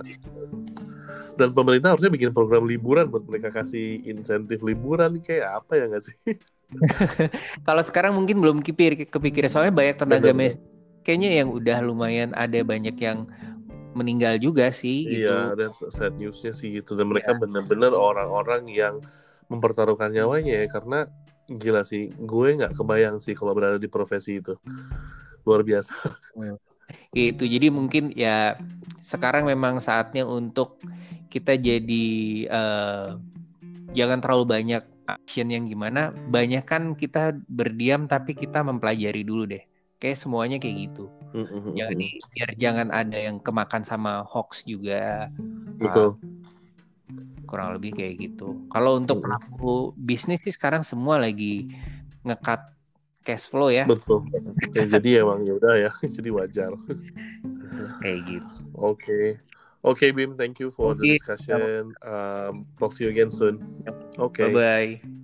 Dan 1.34 1.50
pemerintah 1.50 1.90
harusnya 1.90 2.14
bikin 2.14 2.30
program 2.30 2.62
liburan 2.62 3.10
buat 3.10 3.26
mereka 3.26 3.50
kasih 3.50 4.06
insentif 4.06 4.62
liburan 4.62 5.18
kayak 5.18 5.58
apa 5.58 5.82
ya 5.82 5.84
nggak 5.90 6.04
sih? 6.06 6.14
Kalau 7.66 7.82
sekarang 7.82 8.14
mungkin 8.14 8.38
belum 8.38 8.62
kepikir 8.62 9.10
kepikiran 9.10 9.50
soalnya 9.50 9.74
banyak 9.74 9.98
tenaga 9.98 10.30
Benar, 10.30 10.38
medis 10.38 10.56
kayaknya 11.02 11.42
yang 11.42 11.50
udah 11.50 11.78
lumayan 11.82 12.30
ada 12.38 12.62
banyak 12.62 12.94
yang 13.02 13.26
meninggal 13.92 14.40
juga 14.40 14.72
sih 14.72 15.04
gitu. 15.04 15.28
Iya, 15.28 15.52
dan 15.58 15.74
sad 15.74 16.16
newsnya 16.16 16.54
sih 16.56 16.80
gitu. 16.80 16.96
Dan 16.96 17.12
mereka 17.12 17.36
Iya. 17.36 17.40
benar-benar 17.44 17.92
orang-orang 17.92 18.64
yang 18.70 19.02
mempertaruhkan 19.50 20.10
nyawanya 20.12 20.62
ya 20.62 20.66
karena 20.68 20.98
gila 21.46 21.82
sih. 21.82 22.10
Gue 22.14 22.54
nggak 22.58 22.78
kebayang 22.78 23.18
sih 23.18 23.34
kalau 23.34 23.52
berada 23.56 23.78
di 23.78 23.90
profesi 23.90 24.38
itu. 24.38 24.54
Luar 25.46 25.62
biasa. 25.66 25.94
Gitu. 27.12 27.44
Jadi 27.44 27.68
mungkin 27.68 28.12
ya 28.16 28.56
sekarang 29.04 29.44
memang 29.48 29.80
saatnya 29.80 30.24
untuk 30.24 30.80
kita 31.28 31.56
jadi 31.56 32.08
eh, 32.48 33.08
jangan 33.92 34.18
terlalu 34.20 34.44
banyak 34.48 34.82
action 35.08 35.48
yang 35.52 35.68
gimana. 35.68 36.12
Banyak 36.12 36.64
kan 36.64 36.96
kita 36.96 37.36
berdiam 37.48 38.08
tapi 38.08 38.32
kita 38.32 38.64
mempelajari 38.64 39.24
dulu 39.24 39.44
deh. 39.44 39.64
Kayak 40.00 40.18
semuanya 40.20 40.56
kayak 40.56 40.76
gitu. 40.88 41.08
Jangan 41.76 41.96
di- 41.96 42.20
biar 42.32 42.50
jangan 42.60 42.88
ada 42.92 43.18
yang 43.20 43.36
kemakan 43.40 43.82
sama 43.84 44.24
hoax 44.24 44.64
juga. 44.68 45.28
Betul. 45.80 46.16
Kurang 47.52 47.76
lebih 47.76 47.92
kayak 47.98 48.14
gitu. 48.24 48.44
Kalau 48.72 48.96
untuk 49.00 49.20
Mm. 49.20 49.24
pelaku 49.24 49.92
bisnis 50.08 50.40
sih 50.44 50.54
sekarang 50.56 50.82
semua 50.90 51.20
lagi 51.20 51.68
ngekat 52.24 52.60
cash 53.26 53.46
flow 53.52 53.68
ya, 53.68 53.84
Betul. 53.92 54.24
Ya, 54.72 54.84
jadi 54.98 55.08
emang 55.22 55.44
ya 55.44 55.52
udah 55.60 55.74
ya. 55.84 55.90
jadi 56.16 56.30
wajar. 56.32 56.72
kayak 58.00 58.20
gitu. 58.24 58.52
Oke. 58.76 59.18
Oke 59.82 60.14
Bim, 60.14 60.38
thank 60.38 60.62
you 60.62 60.70
for 60.70 60.94
the 60.94 61.02
Oke. 61.02 61.18
discussion. 61.18 61.90
Um, 62.06 62.66
talk 62.78 62.94
to 62.94 63.04
you 63.04 63.10
again 63.10 63.30
soon. 63.30 63.58
Oke. 64.18 64.38
Bye 64.38 64.54
bye. 65.02 65.21